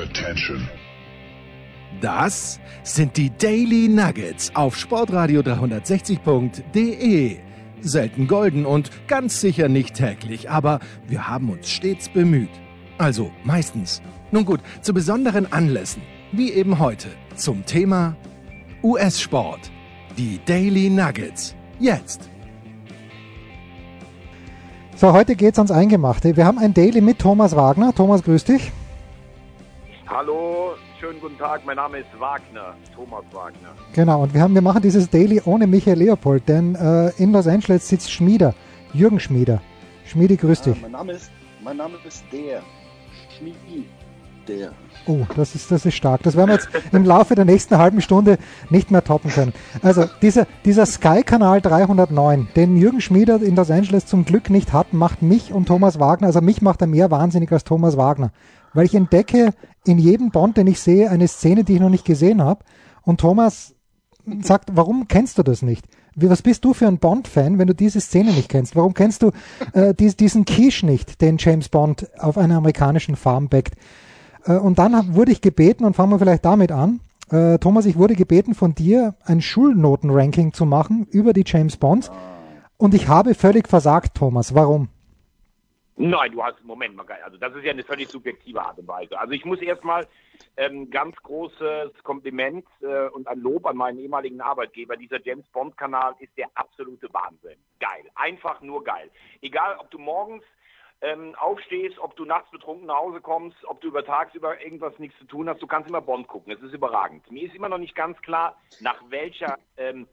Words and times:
Attention. 0.00 0.66
Das 2.00 2.58
sind 2.82 3.16
die 3.16 3.30
Daily 3.36 3.88
Nuggets 3.88 4.50
auf 4.54 4.76
Sportradio 4.76 5.42
360.de. 5.42 7.36
Selten 7.82 8.26
golden 8.26 8.64
und 8.64 8.90
ganz 9.08 9.40
sicher 9.40 9.68
nicht 9.68 9.94
täglich, 9.94 10.48
aber 10.48 10.80
wir 11.06 11.28
haben 11.28 11.50
uns 11.50 11.68
stets 11.68 12.08
bemüht. 12.08 12.48
Also 12.98 13.30
meistens. 13.44 14.00
Nun 14.30 14.44
gut, 14.44 14.60
zu 14.80 14.94
besonderen 14.94 15.52
Anlässen, 15.52 16.02
wie 16.32 16.52
eben 16.52 16.78
heute, 16.78 17.08
zum 17.34 17.66
Thema 17.66 18.16
US-Sport. 18.82 19.70
Die 20.16 20.40
Daily 20.46 20.88
Nuggets. 20.88 21.54
Jetzt. 21.78 22.30
So, 24.96 25.12
heute 25.12 25.36
geht's 25.36 25.58
ans 25.58 25.70
Eingemachte. 25.70 26.36
Wir 26.36 26.46
haben 26.46 26.58
ein 26.58 26.74
Daily 26.74 27.00
mit 27.00 27.18
Thomas 27.18 27.54
Wagner. 27.56 27.94
Thomas, 27.94 28.22
grüß 28.22 28.44
dich. 28.44 28.72
Hallo, 30.12 30.74
schönen 30.98 31.20
guten 31.20 31.38
Tag. 31.38 31.64
Mein 31.64 31.76
Name 31.76 31.98
ist 31.98 32.08
Wagner, 32.18 32.74
Thomas 32.96 33.24
Wagner. 33.30 33.68
Genau, 33.92 34.24
und 34.24 34.34
wir, 34.34 34.40
haben, 34.40 34.54
wir 34.54 34.60
machen 34.60 34.82
dieses 34.82 35.08
Daily 35.08 35.40
ohne 35.44 35.68
Michael 35.68 35.98
Leopold, 35.98 36.48
denn 36.48 36.74
äh, 36.74 37.10
in 37.22 37.30
Los 37.30 37.46
Angeles 37.46 37.86
sitzt 37.86 38.10
Schmieder, 38.10 38.52
Jürgen 38.92 39.20
Schmieder. 39.20 39.62
Schmiede, 40.04 40.36
grüß 40.36 40.62
dich. 40.62 40.74
Ah, 40.74 40.78
mein, 40.82 40.90
Name 40.90 41.12
ist, 41.12 41.30
mein 41.62 41.76
Name 41.76 41.94
ist 42.04 42.24
der. 42.32 42.60
Schmiedi. 43.38 43.86
Der. 44.50 44.72
Oh, 45.06 45.26
das 45.36 45.54
ist, 45.54 45.70
das 45.70 45.86
ist 45.86 45.94
stark. 45.94 46.24
Das 46.24 46.36
werden 46.36 46.48
wir 46.48 46.54
jetzt 46.56 46.68
im 46.92 47.04
Laufe 47.04 47.36
der 47.36 47.44
nächsten 47.44 47.78
halben 47.78 48.00
Stunde 48.00 48.36
nicht 48.68 48.90
mehr 48.90 49.04
toppen 49.04 49.30
können. 49.30 49.52
Also 49.80 50.06
dieser, 50.22 50.46
dieser 50.64 50.86
Sky-Kanal 50.86 51.60
309, 51.60 52.48
den 52.56 52.76
Jürgen 52.76 53.00
Schmieder 53.00 53.40
in 53.40 53.54
Los 53.54 53.70
Angeles 53.70 54.06
zum 54.06 54.24
Glück 54.24 54.50
nicht 54.50 54.72
hat, 54.72 54.92
macht 54.92 55.22
mich 55.22 55.52
und 55.52 55.66
Thomas 55.66 56.00
Wagner, 56.00 56.26
also 56.26 56.40
mich 56.40 56.62
macht 56.62 56.80
er 56.80 56.88
mehr 56.88 57.12
wahnsinnig 57.12 57.52
als 57.52 57.62
Thomas 57.62 57.96
Wagner. 57.96 58.32
Weil 58.74 58.86
ich 58.86 58.94
entdecke 58.94 59.52
in 59.86 59.98
jedem 59.98 60.30
Bond, 60.30 60.56
den 60.56 60.66
ich 60.66 60.80
sehe, 60.80 61.10
eine 61.10 61.28
Szene, 61.28 61.62
die 61.62 61.74
ich 61.74 61.80
noch 61.80 61.88
nicht 61.88 62.04
gesehen 62.04 62.42
habe. 62.42 62.64
Und 63.02 63.20
Thomas 63.20 63.74
sagt, 64.42 64.70
warum 64.72 65.06
kennst 65.06 65.38
du 65.38 65.44
das 65.44 65.62
nicht? 65.62 65.86
Was 66.16 66.42
bist 66.42 66.64
du 66.64 66.74
für 66.74 66.88
ein 66.88 66.98
Bond-Fan, 66.98 67.58
wenn 67.58 67.68
du 67.68 67.74
diese 67.74 68.00
Szene 68.00 68.32
nicht 68.32 68.48
kennst? 68.48 68.74
Warum 68.74 68.94
kennst 68.94 69.22
du 69.22 69.30
äh, 69.74 69.94
dies, 69.94 70.16
diesen 70.16 70.44
Quiche 70.44 70.84
nicht, 70.84 71.20
den 71.20 71.36
James 71.38 71.68
Bond 71.68 72.08
auf 72.18 72.36
einer 72.36 72.56
amerikanischen 72.56 73.14
Farm 73.14 73.48
backt? 73.48 73.74
Äh, 74.44 74.58
und 74.58 74.78
dann 74.78 75.14
wurde 75.14 75.32
ich 75.32 75.40
gebeten, 75.40 75.84
und 75.84 75.94
fangen 75.94 76.12
wir 76.12 76.18
vielleicht 76.18 76.44
damit 76.44 76.72
an, 76.72 77.00
äh, 77.30 77.58
Thomas, 77.58 77.86
ich 77.86 77.96
wurde 77.96 78.14
gebeten 78.14 78.54
von 78.54 78.74
dir, 78.74 79.14
ein 79.24 79.40
Schulnoten-Ranking 79.40 80.52
zu 80.52 80.66
machen 80.66 81.06
über 81.10 81.32
die 81.32 81.44
James 81.46 81.76
Bonds. 81.76 82.10
Und 82.76 82.94
ich 82.94 83.08
habe 83.08 83.34
völlig 83.34 83.68
versagt, 83.68 84.16
Thomas. 84.16 84.54
Warum? 84.54 84.88
Nein, 85.96 86.32
du 86.32 86.42
hast, 86.42 86.64
Moment 86.64 86.96
mal, 86.96 87.04
also 87.22 87.36
das 87.36 87.54
ist 87.54 87.62
ja 87.62 87.72
eine 87.72 87.84
völlig 87.84 88.08
subjektive 88.08 88.60
Art 88.64 88.78
und 88.78 88.88
Weise. 88.88 89.20
Also 89.20 89.34
ich 89.34 89.44
muss 89.44 89.60
erstmal 89.60 90.08
ähm, 90.56 90.88
ganz 90.88 91.14
großes 91.16 91.92
Kompliment 92.02 92.64
äh, 92.80 93.08
und 93.08 93.28
ein 93.28 93.38
Lob 93.38 93.66
an 93.66 93.76
meinen 93.76 93.98
ehemaligen 93.98 94.40
Arbeitgeber. 94.40 94.96
Dieser 94.96 95.20
James 95.22 95.46
Bond-Kanal 95.52 96.14
ist 96.20 96.36
der 96.38 96.48
absolute 96.54 97.06
Wahnsinn. 97.12 97.58
Geil. 97.80 98.04
Einfach 98.14 98.62
nur 98.62 98.82
geil. 98.82 99.10
Egal, 99.42 99.76
ob 99.78 99.90
du 99.90 99.98
morgens 99.98 100.42
ähm, 101.02 101.34
aufstehst, 101.36 101.98
ob 101.98 102.16
du 102.16 102.24
nachts 102.24 102.50
betrunken 102.50 102.86
nach 102.86 102.98
Hause 102.98 103.20
kommst, 103.20 103.56
ob 103.64 103.80
du 103.80 103.88
über 103.88 104.04
tagsüber 104.04 104.60
irgendwas 104.62 104.98
nichts 104.98 105.18
zu 105.18 105.24
tun 105.24 105.48
hast, 105.48 105.62
du 105.62 105.66
kannst 105.66 105.88
immer 105.88 106.02
Bond 106.02 106.28
gucken. 106.28 106.52
Es 106.52 106.62
ist 106.62 106.74
überragend. 106.74 107.30
Mir 107.30 107.46
ist 107.46 107.54
immer 107.54 107.68
noch 107.68 107.78
nicht 107.78 107.94
ganz 107.94 108.20
klar, 108.20 108.60
nach 108.80 109.00
welcher 109.08 109.58
ähm, 109.76 110.06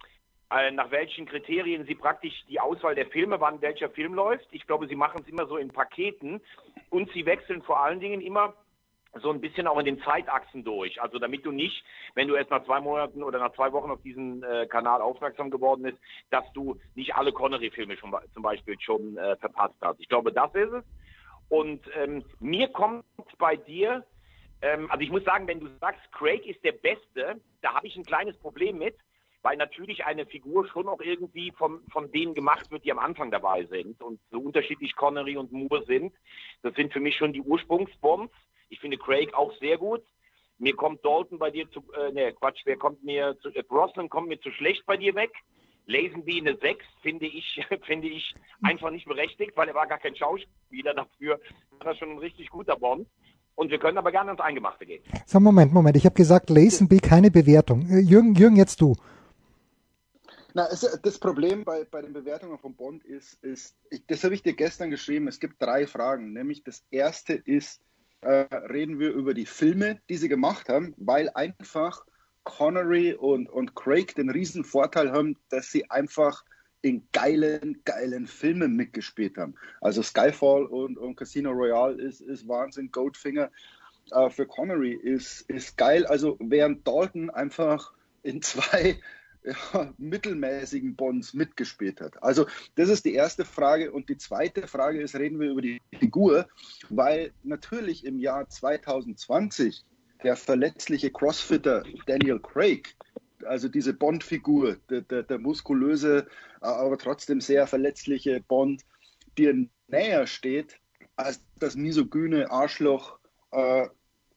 äh, 0.49 0.71
nach 0.71 0.91
welchen 0.91 1.25
Kriterien 1.25 1.85
Sie 1.85 1.95
praktisch 1.95 2.45
die 2.47 2.61
Auswahl 2.61 2.95
der 2.95 3.07
Filme, 3.07 3.41
wann 3.41 3.61
welcher 3.61 3.89
Film 3.89 4.13
läuft. 4.13 4.47
Ich 4.51 4.65
glaube, 4.65 4.87
Sie 4.87 4.95
machen 4.95 5.21
es 5.21 5.27
immer 5.27 5.45
so 5.45 5.57
in 5.57 5.69
Paketen 5.69 6.41
und 6.89 7.11
Sie 7.11 7.25
wechseln 7.25 7.61
vor 7.63 7.83
allen 7.83 7.99
Dingen 7.99 8.21
immer 8.21 8.53
so 9.21 9.29
ein 9.31 9.41
bisschen 9.41 9.67
auch 9.67 9.79
in 9.79 9.85
den 9.85 10.01
Zeitachsen 10.01 10.63
durch. 10.63 11.01
Also 11.01 11.19
damit 11.19 11.45
du 11.45 11.51
nicht, 11.51 11.83
wenn 12.15 12.27
du 12.27 12.35
erst 12.35 12.51
nach 12.51 12.63
zwei 12.65 12.79
Monaten 12.79 13.23
oder 13.23 13.39
nach 13.39 13.53
zwei 13.53 13.71
Wochen 13.71 13.91
auf 13.91 14.01
diesen 14.01 14.43
äh, 14.43 14.67
Kanal 14.67 15.01
aufmerksam 15.01 15.49
geworden 15.49 15.83
bist, 15.83 15.97
dass 16.29 16.45
du 16.53 16.79
nicht 16.95 17.15
alle 17.15 17.31
Connery-Filme 17.31 17.97
schon 17.97 18.15
zum 18.33 18.43
Beispiel 18.43 18.79
schon 18.79 19.17
äh, 19.17 19.35
verpasst 19.37 19.75
hast. 19.81 19.99
Ich 19.99 20.09
glaube, 20.09 20.31
das 20.31 20.53
ist 20.55 20.71
es. 20.71 20.83
Und 21.49 21.81
ähm, 21.95 22.23
mir 22.39 22.67
kommt 22.69 23.05
bei 23.37 23.55
dir, 23.55 24.05
ähm, 24.61 24.89
also 24.91 25.01
ich 25.01 25.11
muss 25.11 25.23
sagen, 25.23 25.47
wenn 25.47 25.59
du 25.59 25.67
sagst, 25.79 26.01
Craig 26.11 26.45
ist 26.45 26.63
der 26.63 26.73
Beste, 26.73 27.39
da 27.61 27.73
habe 27.73 27.87
ich 27.87 27.95
ein 27.95 28.03
kleines 28.03 28.37
Problem 28.37 28.77
mit, 28.77 28.95
weil 29.41 29.55
natürlich 29.55 30.05
eine 30.05 30.25
Figur 30.25 30.67
schon 30.67 30.89
auch 30.89 30.99
irgendwie 30.99 31.51
von, 31.51 31.81
von 31.91 32.11
denen 32.11 32.33
gemacht 32.33 32.69
wird, 32.71 32.83
die 32.83 32.91
am 32.91 32.99
Anfang 32.99 33.31
dabei 33.31 33.65
sind. 33.65 34.01
Und 34.01 34.19
so 34.29 34.39
unterschiedlich 34.39 34.95
Connery 34.95 35.37
und 35.37 35.51
Moore 35.51 35.85
sind, 35.85 36.13
das 36.63 36.73
sind 36.75 36.91
für 36.91 36.99
mich 36.99 37.15
schon 37.15 37.33
die 37.33 37.41
Ursprungsbombs. 37.41 38.31
Ich 38.69 38.79
finde 38.79 38.97
Craig 38.97 39.33
auch 39.33 39.53
sehr 39.59 39.77
gut. 39.77 40.03
Mir 40.59 40.75
kommt 40.75 41.05
Dalton 41.05 41.37
bei 41.37 41.51
dir 41.51 41.69
zu, 41.69 41.83
äh, 41.93 42.11
ne, 42.11 42.33
Quatsch, 42.33 42.61
wer 42.65 42.77
kommt 42.77 43.03
mir 43.03 43.37
zu, 43.41 43.49
äh, 43.53 43.63
Brosnan 43.63 44.09
kommt 44.09 44.27
mir 44.27 44.39
zu 44.39 44.51
schlecht 44.51 44.85
bei 44.85 44.97
dir 44.97 45.13
weg. 45.15 45.31
Lazenby 45.85 46.39
eine 46.39 46.57
6 46.57 46.83
finde 47.01 47.27
ich, 47.27 47.65
finde 47.85 48.07
ich 48.07 48.35
einfach 48.63 48.91
nicht 48.91 49.07
berechtigt, 49.07 49.53
weil 49.55 49.69
er 49.69 49.75
war 49.75 49.87
gar 49.87 49.99
kein 49.99 50.15
Schauspieler 50.15 50.93
dafür. 50.93 51.39
War 51.79 51.95
schon 51.95 52.11
ein 52.11 52.17
richtig 52.17 52.49
guter 52.49 52.75
Bond. 52.75 53.07
Und 53.55 53.71
wir 53.71 53.79
können 53.79 53.97
aber 53.97 54.11
gerne 54.11 54.31
ins 54.31 54.39
Eingemachte 54.39 54.85
gehen. 54.85 55.03
So, 55.25 55.39
Moment, 55.39 55.73
Moment. 55.73 55.97
Ich 55.97 56.05
habe 56.05 56.13
gesagt, 56.13 56.49
Lazenby 56.51 56.99
keine 56.99 57.31
Bewertung. 57.31 57.89
Äh, 57.89 57.99
Jürgen, 57.99 58.35
Jürgen, 58.35 58.55
jetzt 58.55 58.81
du. 58.81 58.95
Na, 60.53 60.67
das 60.69 61.19
Problem 61.19 61.63
bei, 61.63 61.83
bei 61.83 62.01
den 62.01 62.13
Bewertungen 62.13 62.57
von 62.57 62.75
Bond 62.75 63.03
ist, 63.03 63.43
ist 63.43 63.75
ich, 63.89 64.05
das 64.07 64.23
habe 64.23 64.33
ich 64.33 64.43
dir 64.43 64.53
gestern 64.53 64.91
geschrieben, 64.91 65.27
es 65.27 65.39
gibt 65.39 65.61
drei 65.61 65.87
Fragen. 65.87 66.33
Nämlich 66.33 66.63
das 66.63 66.83
erste 66.91 67.33
ist, 67.33 67.81
reden 68.29 68.99
wir 68.99 69.11
über 69.11 69.33
die 69.33 69.45
Filme, 69.45 69.99
die 70.09 70.17
sie 70.17 70.29
gemacht 70.29 70.69
haben, 70.69 70.93
weil 70.97 71.29
einfach 71.29 72.05
Connery 72.43 73.13
und, 73.13 73.49
und 73.49 73.75
Craig 73.75 74.15
den 74.15 74.29
riesen 74.29 74.63
Vorteil 74.63 75.11
haben, 75.11 75.37
dass 75.49 75.71
sie 75.71 75.89
einfach 75.89 76.45
in 76.81 77.07
geilen, 77.11 77.81
geilen 77.83 78.27
Filmen 78.27 78.75
mitgespielt 78.75 79.37
haben. 79.37 79.55
Also 79.81 80.01
Skyfall 80.01 80.65
und, 80.65 80.97
und 80.97 81.15
Casino 81.15 81.51
Royale 81.51 82.01
ist, 82.01 82.21
ist 82.21 82.47
Wahnsinn, 82.47 82.91
Goldfinger 82.91 83.51
äh, 84.11 84.29
für 84.29 84.45
Connery 84.45 84.93
ist, 84.93 85.41
ist 85.49 85.77
geil. 85.77 86.05
Also 86.05 86.37
während 86.39 86.87
Dalton 86.87 87.29
einfach 87.29 87.93
in 88.23 88.41
zwei 88.41 88.99
ja, 89.47 89.93
mittelmäßigen 89.97 90.95
Bonds 90.95 91.33
mitgespielt 91.33 92.01
hat. 92.01 92.21
Also 92.21 92.45
das 92.75 92.89
ist 92.89 93.05
die 93.05 93.13
erste 93.13 93.45
Frage. 93.45 93.91
Und 93.91 94.09
die 94.09 94.17
zweite 94.17 94.67
Frage 94.67 95.01
ist, 95.01 95.15
reden 95.15 95.39
wir 95.39 95.51
über 95.51 95.61
die 95.61 95.81
Figur, 95.99 96.47
weil 96.89 97.31
natürlich 97.43 98.05
im 98.05 98.19
Jahr 98.19 98.47
2020 98.49 99.83
der 100.23 100.35
verletzliche 100.35 101.11
Crossfitter 101.11 101.83
Daniel 102.05 102.39
Craig, 102.39 102.95
also 103.45 103.69
diese 103.69 103.93
Bond-Figur, 103.93 104.77
der, 104.89 105.01
der, 105.01 105.23
der, 105.23 105.37
muskulöse, 105.37 106.27
aber 106.59 106.97
trotzdem 106.97 107.39
sehr 107.39 107.67
verletzliche 107.67 108.41
Bond, 108.47 108.83
dir 109.37 109.67
näher 109.87 110.25
steht 110.25 110.79
als 111.15 111.41
das 111.59 111.75
misogyne 111.75 112.49
Arschloch 112.49 113.19
äh, 113.51 113.87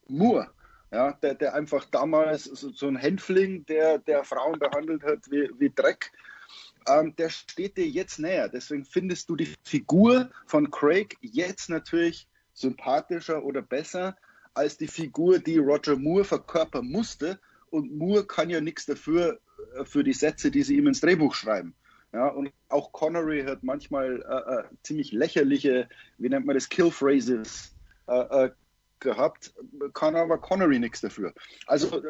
Moore 0.07 0.51
ja, 0.93 1.13
der, 1.23 1.35
der 1.35 1.55
einfach 1.55 1.85
damals 1.87 2.45
so, 2.45 2.71
so 2.71 2.89
ein 2.89 2.97
Hänfling, 2.97 3.65
der, 3.67 3.99
der 3.99 4.25
Frauen 4.25 4.59
behandelt 4.59 5.03
hat 5.05 5.31
wie, 5.31 5.51
wie 5.59 5.71
Dreck, 5.71 6.13
ähm, 6.89 7.15
der 7.17 7.29
steht 7.29 7.77
dir 7.77 7.89
jetzt 7.89 8.19
näher. 8.19 8.49
Deswegen 8.49 8.85
findest 8.85 9.29
du 9.29 9.37
die 9.37 9.55
Figur 9.65 10.31
von 10.47 10.71
Craig 10.71 11.17
jetzt 11.21 11.69
natürlich 11.71 12.27
sympathischer 12.55 13.45
oder 13.45 13.63
besser 13.63 14.17
als 14.55 14.77
die 14.77 14.89
Figur, 14.89 15.39
die 15.39 15.59
Roger 15.59 15.97
Moore 15.97 16.25
verkörpern 16.25 16.87
musste. 16.87 17.39
Und 17.71 17.97
Moore 17.97 18.27
kann 18.27 18.51
ja 18.51 18.61
nichts 18.61 18.87
dafür, 18.87 19.39
äh, 19.77 19.85
für 19.85 20.03
die 20.03 20.13
Sätze, 20.13 20.51
die 20.51 20.63
sie 20.63 20.77
ihm 20.77 20.89
ins 20.89 21.01
Drehbuch 21.01 21.35
schreiben. 21.35 21.75
Ja, 22.13 22.27
und 22.27 22.51
auch 22.69 22.91
Connery 22.91 23.45
hat 23.45 23.63
manchmal 23.63 24.21
äh, 24.23 24.55
äh, 24.55 24.65
ziemlich 24.83 25.13
lächerliche, 25.13 25.89
wie 26.19 26.29
nennt 26.29 26.45
man 26.45 26.57
das, 26.57 26.69
Killphrases 26.69 27.73
äh, 28.09 28.47
äh 28.47 28.51
gehabt, 29.01 29.53
kann 29.95 30.17
aber 30.17 30.39
Connery 30.39 30.79
nichts 30.79 31.01
dafür. 31.01 31.33
Also 31.67 32.03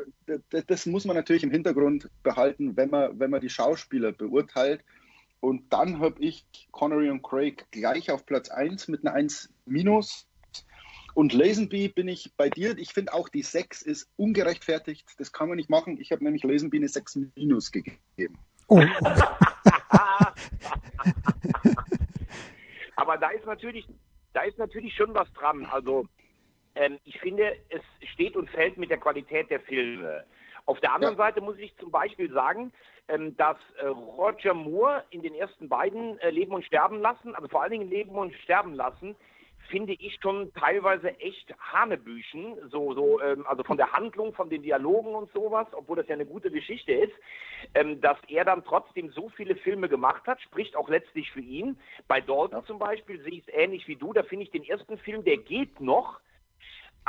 das 0.67 0.87
muss 0.87 1.05
man 1.05 1.17
natürlich 1.17 1.43
im 1.43 1.51
Hintergrund 1.51 2.09
behalten, 2.23 2.77
wenn 2.77 2.91
man, 2.91 3.19
wenn 3.19 3.31
man 3.31 3.41
die 3.41 3.51
Schauspieler 3.51 4.13
beurteilt. 4.13 4.85
Und 5.41 5.73
dann 5.73 6.01
habe 6.01 6.23
ich 6.23 6.45
Connery 6.71 7.11
und 7.11 7.23
Craig 7.23 7.67
gleich 7.71 8.11
auf 8.11 8.27
Platz 8.27 8.51
1 8.51 8.89
mit 8.89 9.07
einer 9.07 9.15
1 9.15 9.51
minus. 9.65 10.27
Und 11.15 11.33
Lazenby 11.33 11.89
bin 11.89 12.09
ich 12.09 12.33
bei 12.37 12.51
dir. 12.51 12.77
Ich 12.79 12.93
finde 12.93 13.15
auch 13.15 13.29
die 13.29 13.43
6 13.43 13.83
ist 13.83 14.09
ungerechtfertigt. 14.17 15.09
Das 15.19 15.33
kann 15.33 15.49
man 15.49 15.57
nicht 15.57 15.71
machen. 15.71 15.99
Ich 16.01 16.13
habe 16.13 16.23
nämlich 16.23 16.45
Lazenby 16.45 16.77
eine 16.77 16.89
6 16.89 17.21
minus 17.35 17.73
gegeben. 17.73 18.39
Oh. 18.69 18.81
Aber 22.97 23.17
da 23.17 23.31
ist 23.31 23.47
natürlich, 23.47 23.87
da 24.33 24.43
ist 24.43 24.59
natürlich 24.59 24.95
schon 24.95 25.15
was 25.15 25.33
dran. 25.33 25.65
Also 25.67 26.07
ähm, 26.75 26.99
ich 27.05 27.19
finde, 27.21 27.57
es 27.69 27.83
steht 28.11 28.37
und 28.37 28.51
fällt 28.51 28.77
mit 28.77 28.91
der 28.91 28.99
Qualität 28.99 29.51
der 29.51 29.61
Filme. 29.61 30.25
Auf 30.67 30.81
der 30.81 30.93
anderen 30.93 31.15
ja. 31.15 31.25
Seite 31.25 31.41
muss 31.41 31.59
ich 31.59 31.77
zum 31.79 31.91
Beispiel 31.91 32.31
sagen, 32.33 32.73
ähm, 33.09 33.37
dass 33.37 33.57
äh, 33.79 33.87
Roger 33.87 34.55
Moore 34.55 35.05
in 35.11 35.23
den 35.23 35.35
ersten 35.35 35.69
beiden 35.69 36.19
äh, 36.21 36.31
Leben 36.31 36.53
und 36.53 36.65
Sterben 36.65 37.01
lassen, 37.01 37.35
also 37.35 37.49
vor 37.49 37.63
allen 37.63 37.73
Dingen 37.73 37.91
Leben 37.91 38.15
und 38.15 38.35
Sterben 38.35 38.75
lassen, 38.75 39.17
finde 39.69 39.93
ich 39.95 40.19
schon 40.21 40.53
teilweise 40.55 41.19
echt 41.21 41.55
Hanebüchen, 41.59 42.57
so, 42.71 42.95
so, 42.95 43.21
ähm, 43.21 43.47
also 43.47 43.63
von 43.63 43.77
der 43.77 43.93
Handlung, 43.93 44.33
von 44.33 44.51
den 44.51 44.63
Dialogen 44.63 45.15
und 45.15 45.33
sowas, 45.33 45.67
obwohl 45.73 45.97
das 45.97 46.09
ja 46.09 46.15
eine 46.15 46.27
gute 46.27 46.51
Geschichte 46.51 46.93
ist, 46.93 47.13
ähm, 47.75 48.01
dass 48.01 48.19
er 48.29 48.45
dann 48.45 48.65
trotzdem 48.65 49.11
so 49.11 49.29
viele 49.31 49.57
Filme 49.57 49.89
gemacht 49.89 50.27
hat, 50.27 50.41
spricht 50.41 50.77
auch 50.77 50.89
letztlich 50.89 51.31
für 51.31 51.41
ihn. 51.41 51.79
Bei 52.09 52.21
Dalton 52.21 52.65
zum 52.65 52.79
Beispiel 52.79 53.21
sehe 53.23 53.35
ich 53.35 53.49
es 53.49 53.55
ähnlich 53.55 53.87
wie 53.87 53.97
du, 53.97 54.13
da 54.13 54.23
finde 54.23 54.45
ich 54.45 54.51
den 54.51 54.65
ersten 54.65 54.99
Film, 54.99 55.25
der 55.25 55.39
geht 55.39 55.81
noch, 55.81 56.21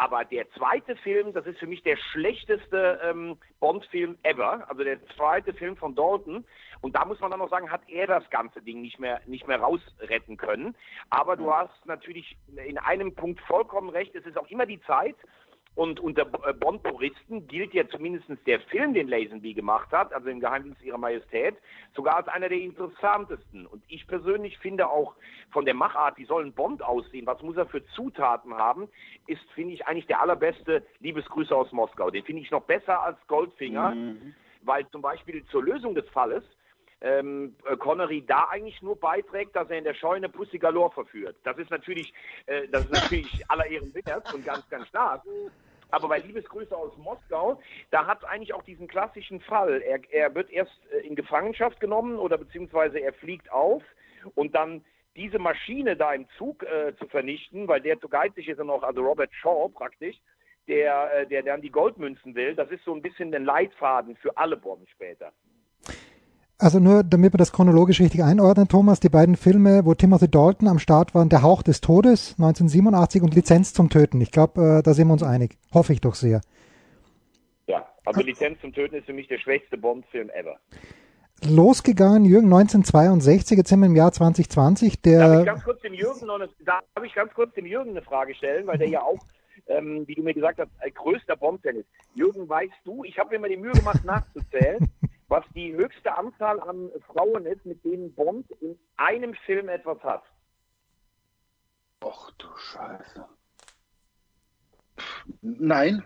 aber 0.02 0.26
der 0.26 0.50
zweite 0.54 0.96
Film, 0.96 1.32
das 1.32 1.46
ist 1.46 1.60
für 1.60 1.68
mich 1.68 1.84
der 1.84 1.96
schlechteste 1.96 3.00
ähm, 3.04 3.38
Bond-Film 3.60 4.18
ever. 4.24 4.68
Also 4.68 4.84
der 4.84 4.98
zweite 5.10 5.54
Film 5.54 5.78
von 5.78 5.94
Dalton. 5.94 6.44
Und 6.82 6.96
da 6.96 7.06
muss 7.06 7.20
man 7.20 7.30
dann 7.30 7.40
noch 7.40 7.52
sagen, 7.52 7.70
hat 7.70 7.88
er 7.88 8.08
das 8.08 8.28
ganze 8.32 8.64
Ding 8.64 8.82
nicht 8.82 9.00
mehr, 9.00 9.22
nicht 9.28 9.48
mehr 9.48 9.60
rausretten 9.60 10.38
können. 10.38 10.76
Aber 11.12 11.38
du 11.38 11.54
hast 11.54 11.86
natürlich 11.86 12.36
in 12.66 12.80
einem 12.80 13.14
Punkt 13.14 13.42
vollkommen 13.42 13.90
recht. 13.90 14.16
Es 14.16 14.26
ist 14.26 14.40
auch 14.40 14.48
immer 14.48 14.66
die 14.66 14.82
Zeit. 14.82 15.16
Und 15.74 16.02
unter 16.02 16.24
äh, 16.46 16.54
Bond-Puristen 16.54 17.48
gilt 17.48 17.74
ja 17.74 17.88
zumindest 17.88 18.28
der 18.46 18.60
Film, 18.60 18.94
den 18.94 19.08
Lazenby 19.08 19.54
gemacht 19.54 19.90
hat, 19.92 20.14
also 20.14 20.28
im 20.28 20.42
Geheimdienst 20.42 20.82
ihrer 20.84 20.98
Majestät, 20.98 21.56
sogar 21.96 22.18
als 22.18 22.28
einer 22.28 22.50
der 22.50 22.60
interessantesten. 22.60 23.66
Und 23.66 23.82
ich 23.88 24.06
persönlich 24.06 24.58
finde 24.58 24.90
auch 24.90 25.16
von 25.52 25.64
der 25.64 25.74
Machart, 25.74 26.18
wie 26.18 26.26
soll 26.26 26.46
ein 26.46 26.54
Bond 26.54 26.84
aussehen, 26.84 27.26
was 27.26 27.42
muss 27.42 27.56
er 27.56 27.68
für 27.68 27.86
Zutaten 27.88 28.54
haben, 28.54 28.90
ist, 29.28 29.44
finde 29.56 29.74
ich, 29.74 29.88
eigentlich 29.88 30.08
der 30.08 30.22
allerbeste 30.22 30.86
Liebesgrüße 31.00 31.56
aus 31.56 31.72
Moskau. 31.72 32.10
Den 32.10 32.26
finde 32.26 32.42
ich 32.42 32.52
noch 32.52 32.64
besser 32.64 33.02
als 33.02 33.18
Goldfinger, 33.28 33.92
mhm. 33.92 34.36
weil 34.64 34.86
zum 34.90 35.02
Beispiel 35.02 35.46
zur 35.46 35.64
Lösung 35.64 35.96
des 35.96 36.08
Falles 36.10 36.44
ähm, 37.02 37.56
Connery 37.80 38.24
da 38.26 38.48
eigentlich 38.50 38.82
nur 38.82 39.00
beiträgt, 39.00 39.56
dass 39.56 39.70
er 39.70 39.78
in 39.78 39.84
der 39.84 39.94
Scheune 39.94 40.30
Pussy 40.30 40.60
Galore 40.60 40.92
verführt. 40.92 41.36
Das 41.44 41.58
ist 41.58 41.72
natürlich, 41.72 42.14
äh, 42.46 42.68
das 42.68 42.86
ist 42.86 42.92
natürlich 42.92 43.44
aller 43.48 43.66
Ehren 43.66 43.94
wert 43.94 44.34
und 44.34 44.46
ganz, 44.46 44.68
ganz 44.70 44.88
stark. 44.88 45.24
Aber 45.90 46.08
bei 46.08 46.20
Liebesgrüße 46.20 46.76
aus 46.76 46.98
Moskau, 46.98 47.62
da 47.90 48.06
hat 48.06 48.24
eigentlich 48.24 48.54
auch 48.54 48.64
diesen 48.64 48.88
klassischen 48.88 49.42
Fall. 49.42 49.82
Er, 49.82 50.00
er 50.12 50.34
wird 50.34 50.50
erst 50.50 50.80
äh, 50.92 51.06
in 51.06 51.16
Gefangenschaft 51.16 51.80
genommen 51.80 52.18
oder 52.18 52.38
beziehungsweise 52.38 53.00
er 53.00 53.14
fliegt 53.14 53.52
auf 53.52 53.84
und 54.36 54.56
dann 54.56 54.86
diese 55.16 55.40
Maschine 55.40 55.98
da 55.98 56.14
im 56.14 56.28
Zug 56.38 56.64
äh, 56.64 56.96
zu 56.98 57.08
vernichten, 57.08 57.68
weil 57.68 57.82
der 57.82 58.00
zu 58.00 58.08
geizig 58.08 58.48
ist 58.48 58.60
und 58.60 58.68
noch, 58.68 58.84
also 58.84 59.02
Robert 59.02 59.34
Shaw 59.34 59.70
praktisch, 59.70 60.16
der, 60.68 61.14
äh, 61.14 61.28
der 61.28 61.44
dann 61.44 61.62
die 61.62 61.72
Goldmünzen 61.72 62.36
will, 62.36 62.56
das 62.56 62.70
ist 62.70 62.86
so 62.86 62.94
ein 62.94 63.02
bisschen 63.02 63.32
den 63.32 63.44
Leitfaden 63.44 64.16
für 64.16 64.38
alle 64.38 64.56
Bomben 64.56 64.88
später. 64.88 65.34
Also 66.62 66.80
nur, 66.80 67.04
damit 67.04 67.34
wir 67.34 67.40
das 67.40 67.52
chronologisch 67.52 68.00
richtig 68.00 68.24
einordnen, 68.24 68.68
Thomas, 68.68 69.00
die 69.00 69.10
beiden 69.10 69.36
Filme, 69.36 69.84
wo 69.84 69.96
Timothy 69.96 70.30
Dalton 70.30 70.68
am 70.68 70.78
Start 70.78 71.16
waren, 71.16 71.28
Der 71.28 71.42
Hauch 71.42 71.64
des 71.64 71.82
Todes 71.82 72.36
1987 72.38 73.24
und 73.24 73.34
Lizenz 73.34 73.74
zum 73.74 73.90
Töten. 73.90 74.22
Ich 74.22 74.30
glaube, 74.30 74.78
äh, 74.78 74.84
da 74.84 74.94
sind 74.94 75.08
wir 75.08 75.14
uns 75.14 75.24
einig. 75.24 75.58
Hoffe 75.74 75.92
ich 75.92 76.02
doch 76.02 76.14
sehr. 76.14 76.42
Ja, 77.66 77.88
also 78.06 78.22
Lizenz 78.22 78.62
zum 78.62 78.74
Töten 78.74 78.94
ist 78.94 79.08
für 79.08 79.14
mich 79.14 79.28
der 79.28 79.40
schwächste 79.40 79.76
Bond-Film 79.76 80.30
ever. 80.30 80.60
Losgegangen, 81.44 82.26
Jürgen, 82.26 82.54
1962, 82.54 83.58
jetzt 83.58 83.70
sind 83.70 83.80
wir 83.80 83.88
im 83.88 83.96
Jahr 83.96 84.12
2020. 84.12 85.02
Der 85.02 85.18
darf 85.18 85.40
ich 85.40 85.46
ganz 85.48 85.64
kurz 85.64 85.82
dem 85.82 85.96
Jürgen 85.96 86.28
noch 86.28 86.36
eine, 86.36 86.48
darf 86.64 87.04
ich 87.04 87.16
ganz 87.16 87.34
kurz 87.34 87.56
dem 87.56 87.66
Jürgen 87.66 87.90
eine 87.90 88.04
Frage 88.04 88.36
stellen, 88.36 88.68
weil 88.68 88.78
der 88.78 88.88
ja 88.88 89.02
auch 89.02 89.18
ähm, 89.68 90.04
wie 90.08 90.16
du 90.16 90.24
mir 90.24 90.34
gesagt 90.34 90.60
hast, 90.60 90.70
ein 90.80 90.94
größter 90.94 91.36
ist. 91.74 91.88
Jürgen, 92.14 92.48
weißt 92.48 92.74
du, 92.84 93.04
ich 93.04 93.18
habe 93.18 93.32
mir 93.32 93.40
mal 93.40 93.50
die 93.50 93.58
Mühe 93.58 93.72
gemacht 93.72 94.04
nachzuzählen, 94.04 94.90
was 95.32 95.46
die 95.56 95.74
höchste 95.74 96.16
Anzahl 96.16 96.60
an 96.60 96.92
Frauen 97.08 97.46
ist, 97.46 97.66
mit 97.66 97.84
denen 97.86 98.14
Bond 98.14 98.52
in 98.60 98.78
einem 98.98 99.34
Film 99.46 99.70
etwas 99.70 99.98
hat. 100.04 100.24
Ach 102.04 102.32
du 102.38 102.48
Scheiße. 102.58 103.26
Nein, 105.42 106.04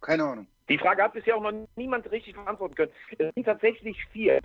keine 0.00 0.22
Ahnung. 0.22 0.46
Die 0.68 0.78
Frage 0.78 1.02
hat 1.02 1.12
bisher 1.14 1.36
auch 1.36 1.42
noch 1.42 1.66
niemand 1.74 2.08
richtig 2.12 2.36
beantworten 2.36 2.76
können. 2.76 2.92
Es 3.18 3.34
sind 3.34 3.44
tatsächlich 3.44 3.96
vier. 4.12 4.40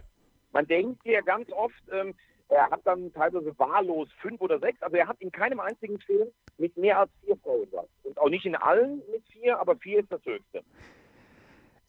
Man 0.52 0.66
denkt 0.66 1.06
ja 1.06 1.22
ganz 1.22 1.52
oft, 1.52 1.84
ähm, 1.92 2.16
er 2.50 2.72
hat 2.72 2.82
dann 2.86 3.14
teilweise 3.14 3.58
wahllos 3.60 4.10
fünf 4.20 4.42
oder 4.42 4.58
sechs. 4.60 4.82
Also 4.82 4.98
er 4.98 5.08
hat 5.08 5.22
in 5.22 5.32
keinem 5.32 5.60
einzigen 5.60 6.00
Film 6.00 6.30
mit 6.58 6.76
mehr 6.76 7.00
als 7.00 7.12
vier 7.24 7.38
Frauen 7.38 7.68
was. 7.72 7.86
Und 8.02 8.18
auch 8.18 8.30
nicht 8.30 8.48
in 8.48 8.56
allen 8.56 9.04
mit 9.12 9.24
vier, 9.28 9.60
aber 9.60 9.76
vier 9.76 10.00
ist 10.00 10.12
das 10.12 10.26
höchste. 10.26 10.64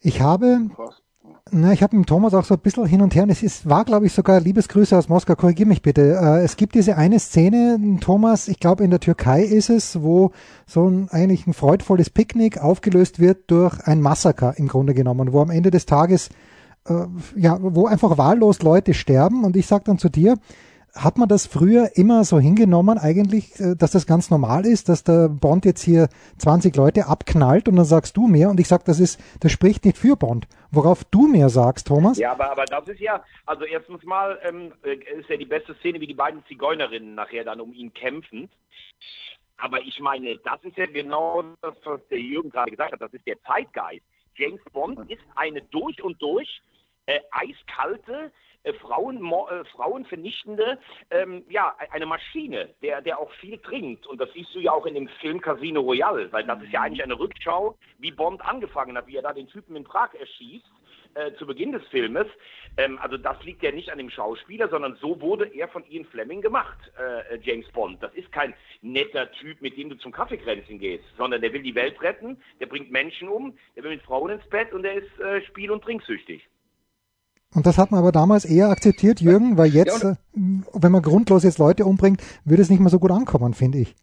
Ich 0.00 0.20
habe, 0.20 0.68
na, 1.50 1.72
ich 1.72 1.82
habe 1.82 1.96
mit 1.96 2.08
Thomas 2.08 2.34
auch 2.34 2.44
so 2.44 2.54
ein 2.54 2.60
bisschen 2.60 2.86
hin 2.86 3.00
und 3.00 3.14
her 3.14 3.22
und 3.22 3.30
es 3.30 3.42
ist, 3.42 3.68
war, 3.68 3.84
glaube 3.84 4.06
ich, 4.06 4.12
sogar 4.12 4.40
Liebesgrüße 4.40 4.96
aus 4.96 5.08
Moskau, 5.08 5.36
korrigier 5.36 5.66
mich 5.66 5.82
bitte. 5.82 6.18
Äh, 6.20 6.42
es 6.42 6.56
gibt 6.56 6.74
diese 6.74 6.96
eine 6.96 7.20
Szene, 7.20 7.78
Thomas, 8.00 8.48
ich 8.48 8.58
glaube 8.60 8.82
in 8.84 8.90
der 8.90 9.00
Türkei 9.00 9.42
ist 9.42 9.70
es, 9.70 10.02
wo 10.02 10.32
so 10.66 10.88
ein 10.88 11.08
eigentlich 11.10 11.46
ein 11.46 11.54
freudvolles 11.54 12.10
Picknick 12.10 12.58
aufgelöst 12.58 13.20
wird 13.20 13.50
durch 13.50 13.78
ein 13.86 14.00
Massaker 14.00 14.54
im 14.56 14.68
Grunde 14.68 14.94
genommen, 14.94 15.32
wo 15.32 15.40
am 15.40 15.50
Ende 15.50 15.70
des 15.70 15.86
Tages 15.86 16.30
äh, 16.88 17.06
ja, 17.36 17.58
wo 17.60 17.86
einfach 17.86 18.18
wahllos 18.18 18.62
Leute 18.62 18.92
sterben 18.94 19.44
und 19.44 19.56
ich 19.56 19.66
sage 19.66 19.84
dann 19.86 19.98
zu 19.98 20.08
dir, 20.08 20.36
hat 20.94 21.18
man 21.18 21.28
das 21.28 21.46
früher 21.46 21.90
immer 21.96 22.24
so 22.24 22.38
hingenommen, 22.38 22.98
eigentlich, 22.98 23.58
äh, 23.58 23.74
dass 23.76 23.92
das 23.92 24.06
ganz 24.06 24.30
normal 24.30 24.64
ist, 24.64 24.88
dass 24.88 25.04
der 25.04 25.28
Bond 25.28 25.64
jetzt 25.64 25.82
hier 25.82 26.08
20 26.38 26.74
Leute 26.76 27.06
abknallt 27.06 27.68
und 27.68 27.76
dann 27.76 27.84
sagst 27.84 28.16
du 28.16 28.26
mir 28.26 28.48
und 28.48 28.60
ich 28.60 28.68
sag, 28.68 28.84
das 28.84 29.00
ist, 29.00 29.20
das 29.40 29.52
spricht 29.52 29.84
nicht 29.84 29.98
für 29.98 30.16
Bond. 30.16 30.46
Worauf 30.70 31.04
du 31.04 31.26
mir 31.26 31.48
sagst, 31.48 31.88
Thomas? 31.88 32.18
Ja, 32.18 32.32
aber, 32.32 32.50
aber 32.50 32.64
das 32.64 32.86
ist 32.88 33.00
ja, 33.00 33.24
also 33.46 33.64
erstens 33.64 34.02
mal 34.04 34.38
ähm, 34.44 34.72
äh, 34.84 34.94
ist 35.18 35.28
ja 35.28 35.36
die 35.36 35.44
beste 35.44 35.74
Szene, 35.76 36.00
wie 36.00 36.06
die 36.06 36.14
beiden 36.14 36.44
Zigeunerinnen 36.46 37.14
nachher 37.14 37.44
dann 37.44 37.60
um 37.60 37.72
ihn 37.72 37.92
kämpfen. 37.92 38.48
Aber 39.56 39.80
ich 39.80 39.98
meine, 40.00 40.36
das 40.38 40.62
ist 40.64 40.76
ja 40.76 40.86
genau 40.86 41.42
das, 41.60 41.74
was 41.84 42.00
der 42.08 42.20
Jürgen 42.20 42.50
gerade 42.50 42.70
gesagt 42.70 42.92
hat, 42.92 43.00
das 43.00 43.14
ist 43.14 43.26
der 43.26 43.40
Zeitgeist. 43.42 44.04
James 44.36 44.60
Bond 44.72 45.10
ist 45.10 45.22
eine 45.36 45.62
durch 45.62 46.02
und 46.02 46.20
durch 46.20 46.60
äh, 47.06 47.20
eiskalte, 47.30 48.32
äh, 48.64 48.72
Frauen, 48.74 49.18
äh, 49.18 49.64
frauenvernichtende, 49.66 50.78
ähm, 51.10 51.44
ja, 51.48 51.76
eine 51.90 52.06
Maschine, 52.06 52.70
der, 52.82 53.02
der 53.02 53.18
auch 53.18 53.30
viel 53.34 53.58
trinkt. 53.58 54.06
Und 54.06 54.20
das 54.20 54.32
siehst 54.32 54.54
du 54.54 54.60
ja 54.60 54.72
auch 54.72 54.86
in 54.86 54.94
dem 54.94 55.08
Film 55.20 55.40
Casino 55.40 55.80
Royale, 55.80 56.32
weil 56.32 56.44
das 56.44 56.62
ist 56.62 56.72
ja 56.72 56.82
eigentlich 56.82 57.02
eine 57.02 57.18
Rückschau, 57.18 57.76
wie 57.98 58.10
Bond 58.10 58.42
angefangen 58.42 58.96
hat, 58.96 59.06
wie 59.06 59.16
er 59.16 59.22
da 59.22 59.32
den 59.32 59.48
Typen 59.48 59.76
in 59.76 59.84
Prag 59.84 60.14
erschießt. 60.14 60.70
Äh, 61.14 61.32
zu 61.34 61.46
Beginn 61.46 61.70
des 61.70 61.86
Filmes. 61.88 62.26
Ähm, 62.76 62.98
also 62.98 63.16
das 63.16 63.40
liegt 63.44 63.62
ja 63.62 63.70
nicht 63.70 63.90
an 63.90 63.98
dem 63.98 64.10
Schauspieler, 64.10 64.68
sondern 64.68 64.96
so 64.96 65.20
wurde 65.20 65.46
er 65.46 65.68
von 65.68 65.84
Ian 65.88 66.04
Fleming 66.06 66.40
gemacht, 66.40 66.76
äh, 66.98 67.38
James 67.40 67.70
Bond. 67.70 68.02
Das 68.02 68.12
ist 68.14 68.32
kein 68.32 68.52
netter 68.82 69.30
Typ, 69.30 69.60
mit 69.62 69.76
dem 69.76 69.90
du 69.90 69.96
zum 69.96 70.10
Kaffeekränzchen 70.10 70.80
gehst, 70.80 71.04
sondern 71.16 71.40
der 71.40 71.52
will 71.52 71.62
die 71.62 71.76
Welt 71.76 72.02
retten, 72.02 72.36
der 72.58 72.66
bringt 72.66 72.90
Menschen 72.90 73.28
um, 73.28 73.56
der 73.76 73.84
will 73.84 73.92
mit 73.92 74.02
Frauen 74.02 74.30
ins 74.30 74.48
Bett 74.48 74.72
und 74.72 74.82
der 74.82 74.94
ist 74.94 75.20
äh, 75.20 75.40
spiel- 75.42 75.70
und 75.70 75.84
trinksüchtig. 75.84 76.48
Und 77.54 77.66
das 77.66 77.78
hat 77.78 77.92
man 77.92 78.00
aber 78.00 78.12
damals 78.12 78.44
eher 78.44 78.68
akzeptiert, 78.68 79.20
Jürgen, 79.20 79.56
weil 79.56 79.72
jetzt, 79.72 80.02
ja, 80.02 80.12
äh, 80.12 80.16
wenn 80.72 80.92
man 80.92 81.02
grundlos 81.02 81.44
jetzt 81.44 81.58
Leute 81.58 81.84
umbringt, 81.84 82.20
würde 82.44 82.62
es 82.62 82.70
nicht 82.70 82.80
mehr 82.80 82.90
so 82.90 82.98
gut 82.98 83.12
ankommen, 83.12 83.54
finde 83.54 83.78
ich. 83.78 83.94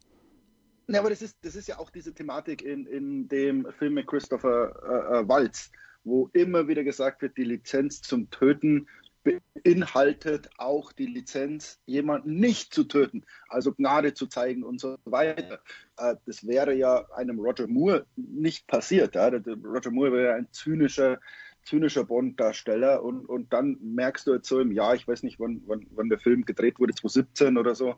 Ja, 0.87 0.99
aber 0.99 1.09
das 1.09 1.21
ist, 1.21 1.37
das 1.43 1.55
ist 1.55 1.67
ja 1.67 1.79
auch 1.79 1.89
diese 1.89 2.13
Thematik 2.13 2.61
in, 2.61 2.85
in 2.85 3.27
dem 3.27 3.67
Film 3.77 3.93
mit 3.93 4.07
Christopher 4.07 4.73
äh, 4.83 5.19
äh, 5.19 5.27
Waltz, 5.27 5.71
wo 6.03 6.29
immer 6.33 6.67
wieder 6.67 6.83
gesagt 6.83 7.21
wird, 7.21 7.37
die 7.37 7.43
Lizenz 7.43 8.01
zum 8.01 8.29
Töten 8.29 8.87
beinhaltet 9.23 10.49
auch 10.57 10.91
die 10.91 11.05
Lizenz, 11.05 11.79
jemanden 11.85 12.39
nicht 12.39 12.73
zu 12.73 12.85
töten, 12.85 13.23
also 13.49 13.71
Gnade 13.71 14.15
zu 14.15 14.27
zeigen 14.27 14.63
und 14.63 14.79
so 14.79 14.97
weiter. 15.05 15.59
Äh, 15.97 16.15
das 16.25 16.45
wäre 16.47 16.73
ja 16.73 17.05
einem 17.11 17.39
Roger 17.39 17.67
Moore 17.67 18.05
nicht 18.15 18.67
passiert. 18.67 19.15
Roger 19.15 19.91
Moore 19.91 20.13
wäre 20.13 20.33
ein 20.33 20.47
zynischer 20.51 21.19
zynischer 21.63 22.03
Bond-Darsteller 22.03 23.03
und, 23.03 23.25
und 23.25 23.53
dann 23.53 23.77
merkst 23.81 24.27
du 24.27 24.33
jetzt 24.33 24.47
so 24.47 24.59
im 24.59 24.71
Jahr, 24.71 24.95
ich 24.95 25.07
weiß 25.07 25.23
nicht, 25.23 25.39
wann, 25.39 25.61
wann, 25.65 25.85
wann 25.91 26.09
der 26.09 26.19
Film 26.19 26.45
gedreht 26.45 26.79
wurde, 26.79 26.93
2017 26.93 27.57
oder 27.57 27.75
so, 27.75 27.95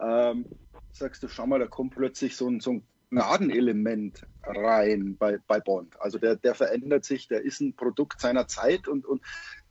ähm, 0.00 0.46
sagst 0.92 1.22
du, 1.22 1.28
schau 1.28 1.46
mal, 1.46 1.58
da 1.58 1.66
kommt 1.66 1.94
plötzlich 1.94 2.36
so 2.36 2.48
ein, 2.48 2.60
so 2.60 2.72
ein 2.72 2.82
Gnadenelement 3.10 4.26
rein 4.42 5.16
bei, 5.16 5.38
bei 5.46 5.60
Bond. 5.60 6.00
Also 6.00 6.18
der, 6.18 6.36
der 6.36 6.54
verändert 6.54 7.04
sich, 7.04 7.28
der 7.28 7.42
ist 7.42 7.60
ein 7.60 7.74
Produkt 7.74 8.20
seiner 8.20 8.48
Zeit 8.48 8.88
und, 8.88 9.06
und 9.06 9.22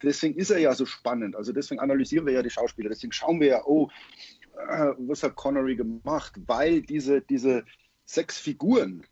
deswegen 0.02 0.36
ist 0.36 0.52
er 0.52 0.60
ja 0.60 0.74
so 0.74 0.86
spannend. 0.86 1.36
Also 1.36 1.52
deswegen 1.52 1.82
analysieren 1.82 2.26
wir 2.26 2.34
ja 2.34 2.44
die 2.44 2.50
Schauspieler, 2.50 2.90
deswegen 2.90 3.12
schauen 3.12 3.40
wir 3.42 3.48
ja, 3.48 3.66
oh, 3.66 3.90
äh, 4.70 4.94
was 4.98 5.24
hat 5.24 5.36
Connery 5.36 5.76
gemacht? 5.76 6.34
Weil 6.48 6.82
diese, 6.82 7.22
diese 7.22 7.66
sechs 8.06 8.38
Figuren, 8.38 9.06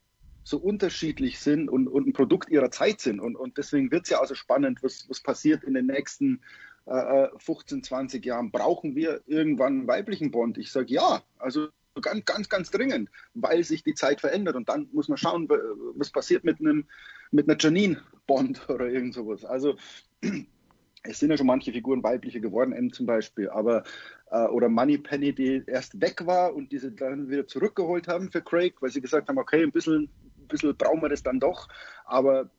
so 0.44 0.58
unterschiedlich 0.58 1.40
sind 1.40 1.68
und, 1.68 1.88
und 1.88 2.06
ein 2.06 2.12
Produkt 2.12 2.50
ihrer 2.50 2.70
Zeit 2.70 3.00
sind. 3.00 3.18
Und, 3.18 3.34
und 3.34 3.58
deswegen 3.58 3.90
wird 3.90 4.04
es 4.04 4.10
ja 4.10 4.20
also 4.20 4.34
spannend, 4.34 4.82
was, 4.82 5.08
was 5.08 5.20
passiert 5.20 5.64
in 5.64 5.74
den 5.74 5.86
nächsten 5.86 6.40
äh, 6.86 7.28
15, 7.38 7.82
20 7.82 8.24
Jahren. 8.24 8.50
Brauchen 8.50 8.94
wir 8.94 9.22
irgendwann 9.26 9.78
einen 9.80 9.88
weiblichen 9.88 10.30
Bond? 10.30 10.58
Ich 10.58 10.70
sage 10.70 10.92
ja, 10.92 11.22
also 11.38 11.68
ganz, 12.00 12.24
ganz, 12.24 12.48
ganz 12.48 12.70
dringend, 12.70 13.08
weil 13.34 13.64
sich 13.64 13.82
die 13.82 13.94
Zeit 13.94 14.20
verändert. 14.20 14.54
Und 14.54 14.68
dann 14.68 14.88
muss 14.92 15.08
man 15.08 15.18
schauen, 15.18 15.48
was 15.48 16.10
passiert 16.10 16.44
mit 16.44 16.60
einem 16.60 16.86
mit 17.30 17.48
einer 17.48 17.58
Janine 17.58 18.00
Bond 18.26 18.60
oder 18.68 18.88
irgend 18.88 19.14
sowas. 19.14 19.44
Also 19.44 19.76
es 21.02 21.18
sind 21.18 21.30
ja 21.30 21.36
schon 21.36 21.46
manche 21.46 21.72
Figuren 21.72 22.02
weibliche 22.02 22.40
geworden, 22.40 22.72
M 22.72 22.92
zum 22.92 23.06
Beispiel, 23.06 23.50
aber 23.50 23.84
äh, 24.30 24.46
oder 24.46 24.68
Moneypenny, 24.68 25.34
die 25.34 25.62
erst 25.66 26.00
weg 26.00 26.26
war 26.26 26.54
und 26.54 26.72
diese 26.72 26.92
dann 26.92 27.28
wieder 27.28 27.46
zurückgeholt 27.46 28.08
haben 28.08 28.30
für 28.30 28.40
Craig, 28.40 28.74
weil 28.80 28.90
sie 28.90 29.00
gesagt 29.00 29.28
haben, 29.28 29.38
okay, 29.38 29.62
ein 29.62 29.72
bisschen, 29.72 30.08
ein 30.44 30.48
bisschen 30.48 30.76
brauchen 30.76 31.02
wir 31.02 31.08
das 31.08 31.22
dann 31.22 31.40
doch, 31.40 31.68
aber 32.04 32.50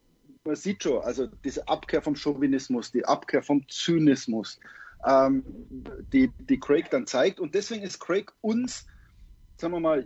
man 0.43 0.55
sieht 0.55 0.83
schon, 0.83 1.01
also 1.01 1.27
diese 1.43 1.67
Abkehr 1.67 2.01
vom 2.01 2.15
Chauvinismus, 2.15 2.91
die 2.91 3.05
Abkehr 3.05 3.41
vom 3.41 3.67
Zynismus, 3.67 4.59
ähm, 5.05 5.43
die, 6.13 6.31
die 6.37 6.59
Craig 6.59 6.89
dann 6.89 7.07
zeigt. 7.07 7.39
Und 7.39 7.55
deswegen 7.55 7.83
ist 7.83 7.99
Craig 7.99 8.31
uns, 8.41 8.85
sagen 9.57 9.73
wir 9.73 9.79
mal, 9.79 10.05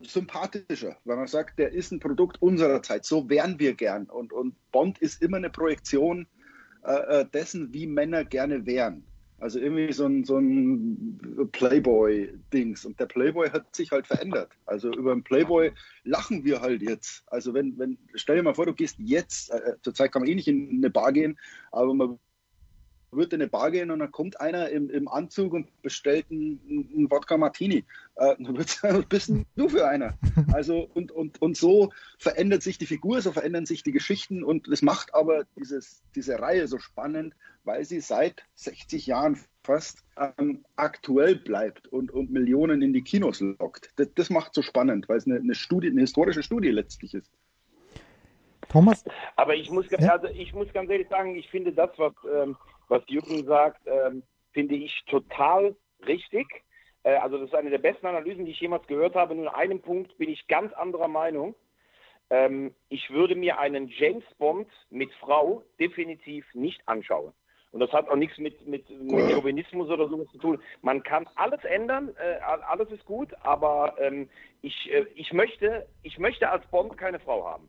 sympathischer, 0.00 0.96
weil 1.04 1.16
man 1.16 1.26
sagt, 1.26 1.58
der 1.58 1.72
ist 1.72 1.90
ein 1.92 2.00
Produkt 2.00 2.40
unserer 2.40 2.82
Zeit, 2.82 3.04
so 3.04 3.28
wären 3.28 3.58
wir 3.58 3.74
gern. 3.74 4.06
Und, 4.06 4.32
und 4.32 4.54
Bond 4.70 4.98
ist 4.98 5.22
immer 5.22 5.38
eine 5.38 5.50
Projektion 5.50 6.26
äh, 6.84 7.20
äh, 7.20 7.26
dessen, 7.26 7.72
wie 7.72 7.86
Männer 7.86 8.24
gerne 8.24 8.66
wären. 8.66 9.06
Also 9.44 9.58
irgendwie 9.58 9.92
so 9.92 10.06
ein, 10.06 10.24
so 10.24 10.38
ein 10.38 11.50
Playboy-Dings. 11.52 12.86
Und 12.86 12.98
der 12.98 13.04
Playboy 13.04 13.50
hat 13.50 13.76
sich 13.76 13.90
halt 13.90 14.06
verändert. 14.06 14.52
Also 14.64 14.90
über 14.90 15.12
den 15.12 15.22
Playboy 15.22 15.70
lachen 16.04 16.44
wir 16.46 16.62
halt 16.62 16.80
jetzt. 16.80 17.24
Also 17.26 17.52
wenn, 17.52 17.78
wenn, 17.78 17.98
stell 18.14 18.36
dir 18.36 18.42
mal 18.42 18.54
vor, 18.54 18.64
du 18.64 18.72
gehst 18.72 18.96
jetzt, 18.98 19.50
äh, 19.50 19.74
zurzeit 19.82 20.12
kann 20.12 20.22
man 20.22 20.30
eh 20.30 20.34
nicht 20.34 20.48
in 20.48 20.70
eine 20.70 20.88
Bar 20.88 21.12
gehen, 21.12 21.38
aber 21.72 21.92
man 21.92 22.18
würde 23.16 23.36
in 23.36 23.42
eine 23.42 23.50
Bar 23.50 23.70
gehen 23.70 23.90
und 23.90 23.98
dann 23.98 24.10
kommt 24.10 24.40
einer 24.40 24.68
im, 24.68 24.90
im 24.90 25.08
Anzug 25.08 25.52
und 25.52 25.82
bestellt 25.82 26.26
einen, 26.30 26.88
einen 26.94 27.10
Wodka 27.10 27.36
Martini. 27.36 27.84
Äh, 28.16 28.36
dann 28.38 28.56
wird's, 28.56 28.82
was 28.82 29.06
bist 29.06 29.28
denn 29.28 29.46
du 29.56 29.68
für 29.68 29.88
einer? 29.88 30.14
Also, 30.52 30.88
und, 30.94 31.12
und, 31.12 31.40
und 31.42 31.56
so 31.56 31.92
verändert 32.18 32.62
sich 32.62 32.78
die 32.78 32.86
Figur, 32.86 33.20
so 33.20 33.32
verändern 33.32 33.66
sich 33.66 33.82
die 33.82 33.92
Geschichten 33.92 34.44
und 34.44 34.70
das 34.70 34.82
macht 34.82 35.14
aber 35.14 35.44
dieses, 35.58 36.02
diese 36.14 36.38
Reihe 36.38 36.68
so 36.68 36.78
spannend, 36.78 37.34
weil 37.64 37.84
sie 37.84 38.00
seit 38.00 38.44
60 38.54 39.06
Jahren 39.06 39.38
fast 39.62 40.04
ähm, 40.38 40.64
aktuell 40.76 41.36
bleibt 41.36 41.88
und, 41.88 42.10
und 42.10 42.30
Millionen 42.30 42.82
in 42.82 42.92
die 42.92 43.02
Kinos 43.02 43.40
lockt. 43.40 43.90
Das, 43.96 44.08
das 44.14 44.30
macht 44.30 44.54
so 44.54 44.62
spannend, 44.62 45.08
weil 45.08 45.18
es 45.18 45.26
eine, 45.26 45.36
eine 45.36 45.54
Studie, 45.54 45.88
eine 45.88 46.02
historische 46.02 46.42
Studie 46.42 46.70
letztlich 46.70 47.14
ist. 47.14 47.30
Thomas? 48.68 49.04
Aber 49.36 49.54
ich 49.54 49.70
muss, 49.70 49.86
also 49.92 50.26
ich 50.28 50.52
muss 50.52 50.72
ganz 50.72 50.90
ehrlich 50.90 51.08
sagen, 51.08 51.36
ich 51.36 51.48
finde 51.48 51.72
das, 51.72 51.90
was 51.96 52.12
ähm, 52.32 52.56
was 52.88 53.02
Jürgen 53.06 53.44
sagt, 53.46 53.82
ähm, 53.86 54.22
finde 54.52 54.74
ich 54.74 55.04
total 55.06 55.74
richtig. 56.06 56.46
Äh, 57.02 57.16
also 57.16 57.38
das 57.38 57.48
ist 57.48 57.54
eine 57.54 57.70
der 57.70 57.78
besten 57.78 58.06
Analysen, 58.06 58.44
die 58.44 58.52
ich 58.52 58.60
jemals 58.60 58.86
gehört 58.86 59.14
habe. 59.14 59.34
Nur 59.34 59.46
in 59.46 59.54
einem 59.54 59.80
Punkt 59.80 60.16
bin 60.18 60.30
ich 60.30 60.46
ganz 60.46 60.72
anderer 60.74 61.08
Meinung. 61.08 61.54
Ähm, 62.30 62.74
ich 62.88 63.10
würde 63.10 63.34
mir 63.34 63.58
einen 63.58 63.88
James 63.88 64.24
Bond 64.38 64.68
mit 64.90 65.12
Frau 65.14 65.62
definitiv 65.78 66.46
nicht 66.54 66.80
anschauen. 66.86 67.32
Und 67.74 67.80
das 67.80 67.92
hat 67.92 68.08
auch 68.08 68.14
nichts 68.14 68.38
mit, 68.38 68.66
mit, 68.68 68.88
mit 68.88 69.32
Chauvinismus 69.32 69.90
oder 69.90 70.08
sowas 70.08 70.28
zu 70.30 70.38
tun. 70.38 70.62
Man 70.80 71.02
kann 71.02 71.28
alles 71.34 71.62
ändern, 71.64 72.14
äh, 72.16 72.38
alles 72.40 72.88
ist 72.92 73.04
gut, 73.04 73.34
aber 73.42 73.96
ähm, 73.98 74.28
ich, 74.62 74.92
äh, 74.92 75.06
ich, 75.16 75.32
möchte, 75.32 75.84
ich 76.04 76.16
möchte 76.20 76.48
als 76.48 76.64
Bond 76.68 76.96
keine 76.96 77.18
Frau 77.18 77.44
haben. 77.44 77.68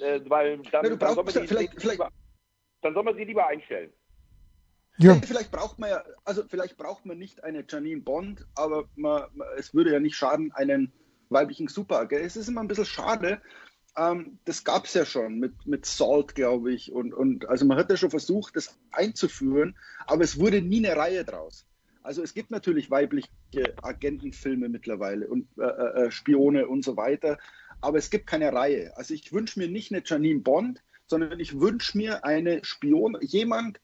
Äh, 0.00 0.20
weil 0.26 0.58
dann, 0.72 0.82
soll 0.82 1.92
lieber, 1.92 2.10
dann 2.82 2.94
soll 2.94 3.02
man 3.04 3.14
sie 3.14 3.24
lieber 3.24 3.46
einstellen. 3.46 3.92
Ja. 4.98 5.16
Vielleicht 5.16 5.50
braucht 5.50 5.78
man 5.78 5.90
ja, 5.90 6.04
also 6.24 6.44
vielleicht 6.48 6.76
braucht 6.76 7.04
man 7.04 7.18
nicht 7.18 7.42
eine 7.42 7.64
Janine 7.68 8.00
Bond, 8.00 8.46
aber 8.54 8.88
man, 8.94 9.24
es 9.56 9.74
würde 9.74 9.92
ja 9.92 10.00
nicht 10.00 10.16
schaden, 10.16 10.52
einen 10.52 10.92
weiblichen 11.30 11.68
Super. 11.68 12.06
Es 12.10 12.36
ist 12.36 12.48
immer 12.48 12.60
ein 12.60 12.68
bisschen 12.68 12.84
schade. 12.84 13.40
Ähm, 13.96 14.38
das 14.44 14.64
gab 14.64 14.84
es 14.84 14.94
ja 14.94 15.04
schon 15.04 15.38
mit, 15.38 15.66
mit 15.66 15.84
Salt, 15.86 16.34
glaube 16.34 16.72
ich. 16.72 16.92
Und, 16.92 17.12
und 17.12 17.48
also 17.48 17.64
man 17.64 17.76
hat 17.76 17.90
ja 17.90 17.96
schon 17.96 18.10
versucht, 18.10 18.56
das 18.56 18.78
einzuführen, 18.92 19.76
aber 20.06 20.22
es 20.22 20.38
wurde 20.38 20.62
nie 20.62 20.84
eine 20.86 20.96
Reihe 20.96 21.24
draus. 21.24 21.66
Also 22.02 22.22
es 22.22 22.34
gibt 22.34 22.50
natürlich 22.50 22.90
weibliche 22.90 23.28
Agentenfilme 23.82 24.68
mittlerweile 24.68 25.26
und 25.26 25.48
äh, 25.58 25.64
äh, 25.64 26.06
äh 26.06 26.10
Spione 26.10 26.68
und 26.68 26.84
so 26.84 26.96
weiter, 26.96 27.38
aber 27.80 27.98
es 27.98 28.10
gibt 28.10 28.26
keine 28.26 28.52
Reihe. 28.52 28.94
Also 28.96 29.14
ich 29.14 29.32
wünsche 29.32 29.58
mir 29.58 29.68
nicht 29.68 29.90
eine 29.90 30.02
Janine 30.04 30.40
Bond, 30.40 30.82
sondern 31.06 31.40
ich 31.40 31.58
wünsche 31.60 31.96
mir 31.96 32.24
eine 32.24 32.62
Spion, 32.62 33.16
jemand, 33.22 33.80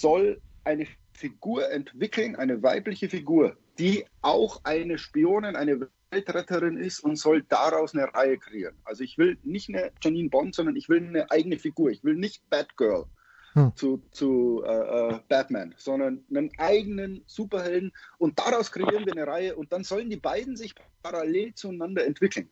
soll 0.00 0.40
eine 0.64 0.86
Figur 1.12 1.70
entwickeln, 1.70 2.36
eine 2.36 2.62
weibliche 2.62 3.08
Figur, 3.08 3.56
die 3.78 4.04
auch 4.22 4.60
eine 4.64 4.98
Spionin, 4.98 5.56
eine 5.56 5.88
Weltretterin 6.10 6.76
ist 6.76 7.00
und 7.00 7.16
soll 7.16 7.42
daraus 7.42 7.94
eine 7.94 8.12
Reihe 8.14 8.38
kreieren. 8.38 8.76
Also 8.84 9.02
ich 9.02 9.18
will 9.18 9.38
nicht 9.42 9.68
eine 9.68 9.92
Janine 10.02 10.28
Bond, 10.28 10.54
sondern 10.54 10.76
ich 10.76 10.88
will 10.88 11.06
eine 11.06 11.30
eigene 11.30 11.58
Figur. 11.58 11.90
Ich 11.90 12.04
will 12.04 12.14
nicht 12.14 12.48
Batgirl 12.48 13.06
hm. 13.54 13.72
zu, 13.74 14.02
zu 14.12 14.62
äh, 14.64 15.14
äh 15.14 15.20
Batman, 15.28 15.74
sondern 15.78 16.24
einen 16.30 16.50
eigenen 16.58 17.22
Superhelden 17.26 17.92
und 18.18 18.38
daraus 18.38 18.70
kreieren 18.70 19.04
wir 19.04 19.12
eine 19.12 19.26
Reihe 19.26 19.56
und 19.56 19.72
dann 19.72 19.84
sollen 19.84 20.10
die 20.10 20.16
beiden 20.16 20.56
sich 20.56 20.74
parallel 21.02 21.54
zueinander 21.54 22.04
entwickeln. 22.06 22.48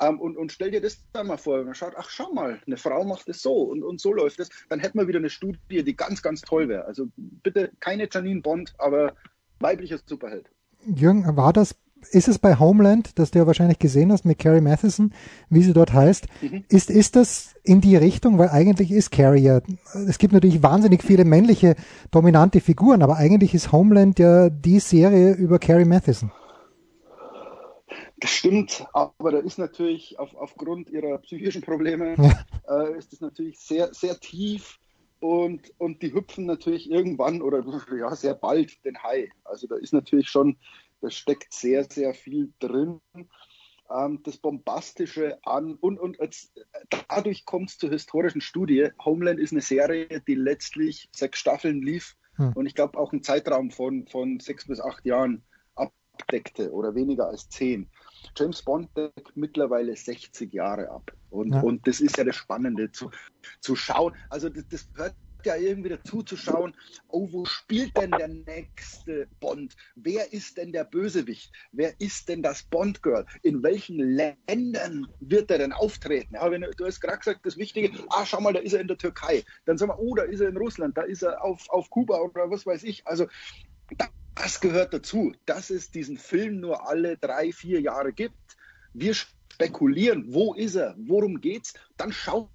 Ähm, 0.00 0.20
und, 0.20 0.36
und 0.36 0.52
stell 0.52 0.70
dir 0.70 0.80
das 0.80 0.98
dann 1.12 1.26
mal 1.26 1.36
vor, 1.36 1.62
man 1.64 1.74
schaut, 1.74 1.94
ach 1.96 2.08
schau 2.08 2.32
mal, 2.32 2.60
eine 2.66 2.76
Frau 2.76 3.04
macht 3.04 3.28
es 3.28 3.42
so 3.42 3.54
und, 3.54 3.82
und 3.82 4.00
so 4.00 4.12
läuft 4.12 4.40
es, 4.40 4.48
dann 4.68 4.80
hätten 4.80 4.98
wir 4.98 5.08
wieder 5.08 5.18
eine 5.18 5.30
Studie, 5.30 5.82
die 5.82 5.96
ganz, 5.96 6.22
ganz 6.22 6.40
toll 6.40 6.68
wäre. 6.68 6.84
Also 6.84 7.08
bitte 7.16 7.72
keine 7.80 8.08
Janine 8.10 8.40
Bond, 8.40 8.74
aber 8.78 9.14
weiblicher 9.60 9.98
Superheld. 10.04 10.48
Jürgen, 10.86 11.36
war 11.36 11.52
das 11.52 11.74
ist 12.12 12.28
es 12.28 12.38
bei 12.38 12.58
Homeland, 12.58 13.18
das 13.18 13.30
du 13.30 13.40
ja 13.40 13.46
wahrscheinlich 13.46 13.78
gesehen 13.78 14.12
hast 14.12 14.24
mit 14.24 14.38
Carrie 14.38 14.60
Matheson, 14.60 15.12
wie 15.50 15.62
sie 15.62 15.72
dort 15.72 15.92
heißt, 15.92 16.26
mhm. 16.40 16.64
ist, 16.68 16.90
ist 16.90 17.16
das 17.16 17.54
in 17.64 17.80
die 17.80 17.96
Richtung, 17.96 18.38
weil 18.38 18.48
eigentlich 18.50 18.90
ist 18.90 19.10
Carrie 19.10 19.42
ja, 19.42 19.60
es 20.06 20.18
gibt 20.18 20.32
natürlich 20.32 20.62
wahnsinnig 20.62 21.02
viele 21.02 21.24
männliche 21.24 21.74
dominante 22.10 22.60
Figuren, 22.60 23.02
aber 23.02 23.16
eigentlich 23.16 23.54
ist 23.54 23.72
Homeland 23.72 24.18
ja 24.18 24.48
die 24.48 24.80
Serie 24.80 25.32
über 25.34 25.58
Carrie 25.58 25.84
Matheson. 25.84 26.30
Das 28.20 28.30
stimmt, 28.30 28.84
aber 28.92 29.30
da 29.30 29.38
ist 29.38 29.58
natürlich 29.58 30.18
auf, 30.18 30.34
aufgrund 30.34 30.90
ihrer 30.90 31.18
psychischen 31.18 31.62
Probleme 31.62 32.16
ja. 32.68 32.84
äh, 32.84 32.98
ist 32.98 33.12
es 33.12 33.20
natürlich 33.20 33.58
sehr, 33.60 33.94
sehr 33.94 34.18
tief 34.18 34.80
und, 35.20 35.72
und 35.78 36.02
die 36.02 36.12
hüpfen 36.12 36.46
natürlich 36.46 36.90
irgendwann 36.90 37.42
oder 37.42 37.64
ja, 37.96 38.14
sehr 38.16 38.34
bald 38.34 38.84
den 38.84 39.02
Hai. 39.02 39.30
Also 39.44 39.66
da 39.66 39.76
ist 39.76 39.92
natürlich 39.92 40.28
schon, 40.28 40.56
da 41.00 41.10
steckt 41.10 41.52
sehr, 41.52 41.84
sehr 41.84 42.14
viel 42.14 42.52
drin. 42.58 43.00
Ähm, 43.90 44.20
das 44.24 44.36
Bombastische 44.36 45.38
an 45.44 45.74
und, 45.76 45.98
und 45.98 46.20
als, 46.20 46.52
dadurch 47.08 47.44
kommt 47.44 47.70
es 47.70 47.78
zur 47.78 47.90
historischen 47.90 48.40
Studie. 48.40 48.88
Homeland 49.04 49.38
ist 49.38 49.52
eine 49.52 49.62
Serie, 49.62 50.22
die 50.26 50.34
letztlich 50.34 51.08
sechs 51.12 51.38
Staffeln 51.38 51.82
lief 51.82 52.16
hm. 52.34 52.52
und 52.54 52.66
ich 52.66 52.74
glaube 52.74 52.98
auch 52.98 53.12
einen 53.12 53.22
Zeitraum 53.22 53.70
von, 53.70 54.06
von 54.06 54.40
sechs 54.40 54.66
bis 54.66 54.80
acht 54.80 55.04
Jahren 55.06 55.42
abdeckte 55.74 56.72
oder 56.72 56.94
weniger 56.94 57.28
als 57.28 57.48
zehn. 57.48 57.88
James 58.38 58.62
Bond 58.62 58.88
deckt 58.96 59.36
mittlerweile 59.36 59.96
60 59.96 60.52
Jahre 60.52 60.90
ab. 60.90 61.12
Und, 61.30 61.52
ja. 61.52 61.60
und 61.60 61.86
das 61.86 62.00
ist 62.00 62.16
ja 62.16 62.24
das 62.24 62.36
Spannende 62.36 62.90
zu, 62.92 63.10
zu 63.60 63.74
schauen. 63.76 64.14
Also 64.30 64.48
das, 64.48 64.64
das 64.68 64.88
hört 64.94 65.14
ja 65.44 65.56
irgendwie 65.56 65.90
dazu 65.90 66.22
zu 66.22 66.36
schauen, 66.36 66.74
oh, 67.08 67.28
wo 67.30 67.44
spielt 67.44 67.96
denn 67.96 68.10
der 68.10 68.28
nächste 68.28 69.28
Bond? 69.40 69.76
Wer 69.94 70.32
ist 70.32 70.56
denn 70.56 70.72
der 70.72 70.84
Bösewicht? 70.84 71.52
Wer 71.72 72.00
ist 72.00 72.28
denn 72.28 72.42
das 72.42 72.62
Bond-Girl? 72.64 73.24
In 73.42 73.62
welchen 73.62 73.98
Ländern 73.98 75.06
wird 75.20 75.50
er 75.50 75.58
denn 75.58 75.72
auftreten? 75.72 76.34
Ja, 76.34 76.50
wenn, 76.50 76.66
du 76.76 76.86
hast 76.86 77.00
gerade 77.00 77.18
gesagt, 77.18 77.44
das 77.44 77.56
Wichtige, 77.56 77.90
ah, 78.10 78.26
schau 78.26 78.40
mal, 78.40 78.52
da 78.52 78.60
ist 78.60 78.72
er 78.72 78.80
in 78.80 78.88
der 78.88 78.98
Türkei. 78.98 79.44
Dann 79.64 79.78
sagen 79.78 79.92
wir, 79.92 79.98
oh, 79.98 80.14
da 80.14 80.22
ist 80.22 80.40
er 80.40 80.48
in 80.48 80.56
Russland, 80.56 80.96
da 80.96 81.02
ist 81.02 81.22
er 81.22 81.42
auf, 81.42 81.68
auf 81.70 81.90
Kuba 81.90 82.18
oder 82.18 82.50
was 82.50 82.66
weiß 82.66 82.82
ich. 82.84 83.06
Also 83.06 83.26
da 83.96 84.08
das 84.38 84.60
gehört 84.60 84.94
dazu, 84.94 85.32
dass 85.46 85.70
es 85.70 85.90
diesen 85.90 86.16
Film 86.16 86.60
nur 86.60 86.88
alle 86.88 87.16
drei, 87.16 87.52
vier 87.52 87.80
Jahre 87.80 88.12
gibt. 88.12 88.56
Wir 88.92 89.14
spekulieren, 89.14 90.32
wo 90.32 90.54
ist 90.54 90.76
er, 90.76 90.94
worum 90.98 91.40
geht's, 91.40 91.74
dann 91.96 92.12
schaust 92.12 92.48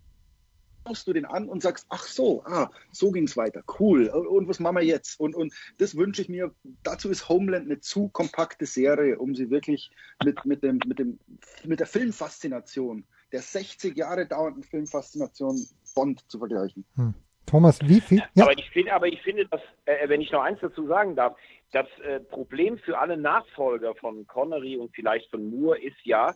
du 1.05 1.13
den 1.13 1.25
an 1.25 1.49
und 1.49 1.61
sagst, 1.61 1.85
ach 1.89 2.05
so, 2.05 2.43
ah, 2.45 2.71
so 2.91 3.11
ging's 3.11 3.35
weiter, 3.35 3.63
cool. 3.79 4.07
Und 4.07 4.47
was 4.47 4.59
machen 4.59 4.77
wir 4.77 4.83
jetzt? 4.83 5.19
Und, 5.19 5.35
und 5.35 5.53
das 5.77 5.95
wünsche 5.95 6.21
ich 6.21 6.29
mir. 6.29 6.53
Dazu 6.83 7.09
ist 7.09 7.29
Homeland 7.29 7.65
eine 7.65 7.79
zu 7.79 8.07
kompakte 8.09 8.65
Serie, 8.65 9.19
um 9.19 9.35
sie 9.35 9.49
wirklich 9.49 9.91
mit, 10.23 10.45
mit, 10.45 10.63
dem, 10.63 10.79
mit, 10.85 10.99
dem, 10.99 11.19
mit 11.65 11.79
der 11.79 11.87
Filmfaszination, 11.87 13.05
der 13.31 13.41
60 13.41 13.97
Jahre 13.97 14.27
dauernden 14.27 14.63
Filmfaszination 14.63 15.65
Bond 15.95 16.23
zu 16.29 16.39
vergleichen. 16.39 16.85
Hm. 16.95 17.13
Thomas, 17.45 17.79
wie 17.87 18.01
viel? 18.01 18.23
Ja. 18.33 18.45
Aber, 18.45 18.57
ich 18.57 18.69
find, 18.69 18.89
aber 18.89 19.07
ich 19.07 19.21
finde, 19.21 19.45
dass, 19.47 19.61
äh, 19.85 20.07
wenn 20.07 20.21
ich 20.21 20.31
noch 20.31 20.41
eins 20.41 20.59
dazu 20.61 20.87
sagen 20.87 21.15
darf, 21.15 21.35
das 21.71 21.87
äh, 21.99 22.19
Problem 22.19 22.77
für 22.77 22.97
alle 22.97 23.17
Nachfolger 23.17 23.95
von 23.95 24.25
Connery 24.27 24.77
und 24.77 24.93
vielleicht 24.95 25.29
von 25.29 25.49
Moore 25.49 25.79
ist 25.79 25.97
ja, 26.03 26.33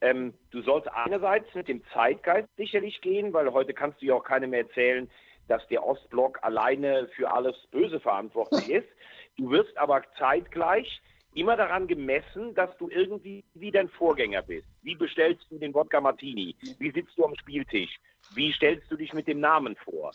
ähm, 0.00 0.34
du 0.50 0.60
sollst 0.62 0.88
einerseits 0.88 1.52
mit 1.54 1.68
dem 1.68 1.82
Zeitgeist 1.92 2.48
sicherlich 2.56 3.00
gehen, 3.00 3.32
weil 3.32 3.52
heute 3.52 3.72
kannst 3.72 4.02
du 4.02 4.06
ja 4.06 4.14
auch 4.14 4.24
keinem 4.24 4.50
mehr 4.50 4.60
erzählen, 4.60 5.10
dass 5.48 5.66
der 5.68 5.84
Ostblock 5.84 6.42
alleine 6.42 7.08
für 7.16 7.30
alles 7.30 7.56
Böse 7.70 8.00
verantwortlich 8.00 8.68
ist. 8.68 8.88
Du 9.36 9.50
wirst 9.50 9.76
aber 9.78 10.02
zeitgleich 10.18 11.00
immer 11.34 11.56
daran 11.56 11.86
gemessen, 11.86 12.54
dass 12.54 12.76
du 12.78 12.88
irgendwie 12.88 13.44
wie 13.54 13.70
dein 13.70 13.88
Vorgänger 13.88 14.42
bist. 14.42 14.66
Wie 14.82 14.94
bestellst 14.94 15.46
du 15.50 15.58
den 15.58 15.74
Wodka 15.74 16.00
Martini? 16.00 16.56
Wie 16.78 16.90
sitzt 16.90 17.16
du 17.16 17.24
am 17.24 17.36
Spieltisch? 17.36 17.96
Wie 18.34 18.52
stellst 18.52 18.90
du 18.90 18.96
dich 18.96 19.12
mit 19.12 19.28
dem 19.28 19.40
Namen 19.40 19.76
vor? 19.76 20.12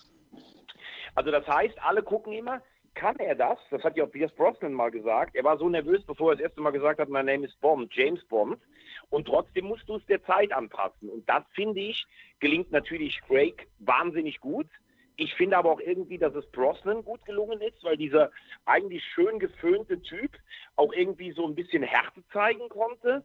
Also 1.15 1.31
das 1.31 1.47
heißt, 1.47 1.81
alle 1.83 2.03
gucken 2.03 2.33
immer, 2.33 2.61
kann 2.93 3.17
er 3.19 3.35
das? 3.35 3.57
Das 3.69 3.83
hat 3.83 3.95
ja 3.95 4.03
auch 4.03 4.11
Pierce 4.11 4.33
Brosnan 4.33 4.73
mal 4.73 4.91
gesagt. 4.91 5.35
Er 5.35 5.43
war 5.43 5.57
so 5.57 5.69
nervös, 5.69 6.03
bevor 6.05 6.31
er 6.31 6.35
das 6.35 6.43
erste 6.43 6.61
Mal 6.61 6.71
gesagt 6.71 6.99
hat, 6.99 7.09
mein 7.09 7.25
Name 7.25 7.45
ist 7.45 7.59
Bond, 7.61 7.93
James 7.93 8.23
Bond. 8.25 8.59
Und 9.09 9.27
trotzdem 9.27 9.65
musst 9.65 9.87
du 9.87 9.95
es 9.95 10.05
der 10.05 10.23
Zeit 10.23 10.51
anpassen. 10.51 11.09
Und 11.09 11.27
das, 11.27 11.43
finde 11.53 11.81
ich, 11.81 12.05
gelingt 12.39 12.71
natürlich 12.71 13.21
Craig 13.27 13.67
wahnsinnig 13.79 14.39
gut. 14.39 14.67
Ich 15.17 15.33
finde 15.35 15.57
aber 15.57 15.71
auch 15.71 15.79
irgendwie, 15.79 16.17
dass 16.17 16.33
es 16.35 16.49
Brosnan 16.51 17.03
gut 17.03 17.23
gelungen 17.25 17.61
ist, 17.61 17.83
weil 17.83 17.97
dieser 17.97 18.31
eigentlich 18.65 19.03
schön 19.13 19.39
geföhnte 19.39 20.01
Typ 20.01 20.31
auch 20.75 20.93
irgendwie 20.93 21.31
so 21.31 21.45
ein 21.45 21.55
bisschen 21.55 21.83
Härte 21.83 22.23
zeigen 22.31 22.69
konnte. 22.69 23.23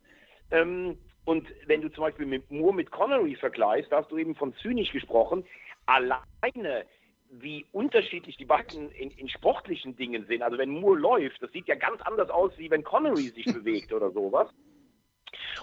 Ähm, 0.50 0.98
und 1.24 1.48
wenn 1.66 1.80
du 1.80 1.88
zum 1.90 2.04
Beispiel 2.04 2.26
mit 2.26 2.50
Moore 2.50 2.74
mit 2.74 2.90
Connery 2.90 3.34
vergleichst, 3.36 3.90
da 3.90 3.98
hast 3.98 4.10
du 4.10 4.18
eben 4.18 4.34
von 4.34 4.54
zynisch 4.56 4.92
gesprochen, 4.92 5.44
alleine 5.86 6.84
wie 7.30 7.66
unterschiedlich 7.73 8.37
die 8.37 8.45
beiden 8.45 8.90
in, 8.92 9.11
in, 9.11 9.28
sportlichen 9.28 9.97
Dingen 9.97 10.26
sind. 10.26 10.42
Also 10.42 10.59
wenn 10.59 10.71
Moore 10.71 10.99
läuft, 10.99 11.42
das 11.42 11.52
sieht 11.52 11.68
ja 11.68 11.75
ganz 11.75 12.00
anders 12.02 12.30
aus, 12.30 12.52
wie 12.56 12.71
wenn 12.71 12.85
Connery 12.85 13.28
sich 13.28 13.47
bewegt 13.47 13.92
oder 13.92 14.11
sowas. 14.11 14.49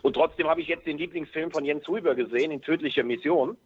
Und 0.02 0.14
trotzdem 0.14 0.48
habe 0.48 0.62
ich 0.62 0.68
jetzt 0.68 0.86
den 0.86 0.98
Lieblingsfilm 0.98 1.52
von 1.52 1.66
Jens 1.66 1.88
Huber 1.88 2.16
gesehen, 2.16 2.52
in 2.52 2.62
Tödlicher 2.62 3.04
Mission, 3.04 3.58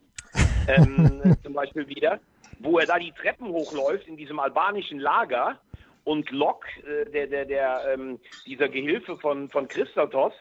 ähm, 0.67 1.35
zum 1.43 1.53
Beispiel 1.53 1.87
wieder, 1.87 2.19
wo 2.59 2.79
er 2.79 2.85
da 2.85 2.99
die 2.99 3.11
Treppen 3.11 3.47
hochläuft 3.47 4.07
in 4.07 4.17
diesem 4.17 4.39
albanischen 4.39 4.99
Lager 4.99 5.59
und 6.03 6.31
Locke, 6.31 6.67
äh, 6.85 7.09
der, 7.11 7.27
der, 7.27 7.45
der, 7.45 7.93
ähm, 7.93 8.19
dieser 8.45 8.69
Gehilfe 8.69 9.17
von, 9.17 9.49
von 9.49 9.67
Christatos, 9.67 10.33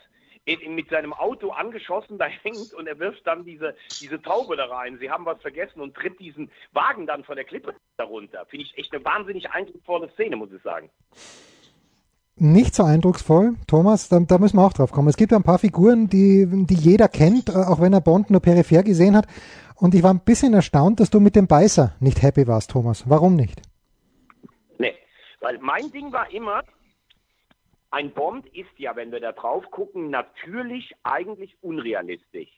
mit 0.69 0.89
seinem 0.89 1.13
Auto 1.13 1.51
angeschossen 1.51 2.19
da 2.19 2.27
hängt 2.43 2.73
und 2.75 2.87
er 2.87 2.99
wirft 2.99 3.27
dann 3.27 3.45
diese, 3.45 3.75
diese 4.01 4.21
Taube 4.23 4.57
da 4.57 4.67
rein. 4.67 4.99
Sie 4.99 5.11
haben 5.11 5.27
was 5.27 5.41
vergessen 5.41 5.81
und 5.81 5.95
tritt 5.95 6.19
diesen 6.21 6.51
Wagen 6.73 7.07
dann 7.07 7.25
von 7.25 7.37
der 7.37 7.45
Klippe 7.45 7.75
darunter. 7.97 8.47
Finde 8.47 8.65
ich 8.65 8.79
echt 8.79 8.95
eine 8.95 9.05
wahnsinnig 9.05 9.51
eindrucksvolle 9.51 10.11
Szene, 10.11 10.37
muss 10.37 10.53
ich 10.53 10.63
sagen. 10.63 10.91
Nicht 12.39 12.75
so 12.75 12.83
eindrucksvoll, 12.83 13.55
Thomas, 13.67 14.11
da, 14.11 14.21
da 14.21 14.37
müssen 14.37 14.59
wir 14.59 14.67
auch 14.67 14.75
drauf 14.75 14.93
kommen. 14.93 15.09
Es 15.09 15.17
gibt 15.17 15.33
ja 15.33 15.39
ein 15.39 15.43
paar 15.43 15.59
Figuren, 15.59 16.09
die, 16.09 16.47
die 16.47 16.75
jeder 16.75 17.09
kennt, 17.09 17.49
äh, 17.49 17.53
auch 17.53 17.81
wenn 17.81 17.95
er 17.95 18.03
Bond 18.03 18.29
nur 18.31 18.41
peripher 18.41 18.83
gesehen 18.83 19.17
hat. 19.17 19.27
Und 19.75 19.95
ich 19.95 20.03
war 20.03 20.13
ein 20.13 20.21
bisschen 20.21 20.53
erstaunt, 20.53 21.01
dass 21.01 21.09
du 21.09 21.19
mit 21.19 21.35
dem 21.35 21.47
Beißer 21.47 21.97
nicht 21.99 22.23
happy 22.23 22.47
warst, 22.47 22.71
Thomas. 22.71 23.09
Warum 23.09 23.37
nicht? 23.37 23.63
Nee, 24.79 24.95
weil 25.41 25.59
mein 25.61 25.91
Ding 25.91 26.13
war 26.13 26.31
immer, 26.31 26.63
ein 27.91 28.13
Bond 28.13 28.47
ist 28.55 28.79
ja, 28.79 28.97
wenn 28.97 29.13
wir 29.13 29.21
da 29.21 29.33
drauf 29.33 29.71
gucken, 29.71 30.11
natürlich 30.11 30.93
eigentlich 31.03 31.57
unrealistisch. 31.63 32.51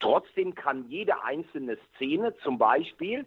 Trotzdem 0.00 0.54
kann 0.54 0.88
jede 0.88 1.22
einzelne 1.24 1.78
Szene, 1.94 2.34
zum 2.42 2.58
Beispiel, 2.58 3.26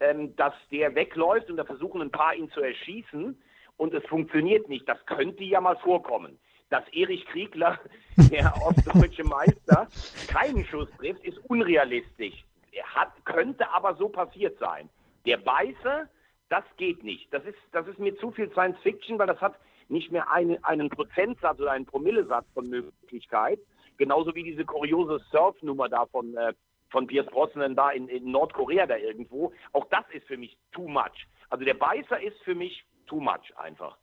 ähm, 0.00 0.34
dass 0.36 0.54
der 0.70 0.94
wegläuft 0.94 1.50
und 1.50 1.56
da 1.56 1.64
versuchen 1.64 2.02
ein 2.02 2.10
paar 2.10 2.34
ihn 2.34 2.50
zu 2.50 2.60
erschießen 2.60 3.40
und 3.76 3.94
es 3.94 4.04
funktioniert 4.06 4.68
nicht, 4.68 4.88
das 4.88 5.04
könnte 5.06 5.44
ja 5.44 5.60
mal 5.60 5.76
vorkommen. 5.76 6.38
Dass 6.70 6.86
Erich 6.92 7.24
Kriegler, 7.26 7.78
der 8.30 8.52
ostdeutsche 8.62 9.24
Meister, 9.24 9.88
keinen 10.28 10.64
Schuss 10.66 10.88
trifft, 10.98 11.24
ist 11.24 11.38
unrealistisch. 11.48 12.44
Er 12.72 12.94
hat, 12.94 13.12
könnte 13.24 13.68
aber 13.70 13.94
so 13.94 14.08
passiert 14.08 14.58
sein. 14.58 14.88
Der 15.26 15.38
Beißer, 15.38 16.08
das 16.48 16.64
geht 16.76 17.02
nicht. 17.02 17.32
Das 17.32 17.44
ist, 17.44 17.58
das 17.72 17.86
ist 17.86 17.98
mir 17.98 18.16
zu 18.18 18.30
viel 18.30 18.50
Science 18.50 18.78
Fiction, 18.82 19.18
weil 19.18 19.26
das 19.26 19.40
hat 19.40 19.54
nicht 19.88 20.12
mehr 20.12 20.30
eine, 20.30 20.62
einen 20.64 20.90
Prozentsatz 20.90 21.58
oder 21.60 21.72
einen 21.72 21.86
Promillesatz 21.86 22.46
von 22.54 22.68
Möglichkeit. 22.68 23.58
Genauso 23.96 24.34
wie 24.34 24.44
diese 24.44 24.64
kuriose 24.64 25.20
Surf-Nummer 25.30 25.88
da 25.88 26.06
von, 26.06 26.36
äh, 26.36 26.54
von 26.90 27.06
Pierce 27.06 27.26
Brosnan 27.26 27.74
da 27.74 27.90
in, 27.90 28.08
in 28.08 28.30
Nordkorea 28.30 28.86
da 28.86 28.96
irgendwo. 28.96 29.52
Auch 29.72 29.86
das 29.90 30.04
ist 30.12 30.26
für 30.26 30.36
mich 30.36 30.56
too 30.72 30.88
much. 30.88 31.26
Also 31.50 31.64
der 31.64 31.74
Beißer 31.74 32.20
ist 32.20 32.38
für 32.44 32.54
mich 32.54 32.84
too 33.06 33.20
much 33.20 33.56
einfach. 33.56 33.96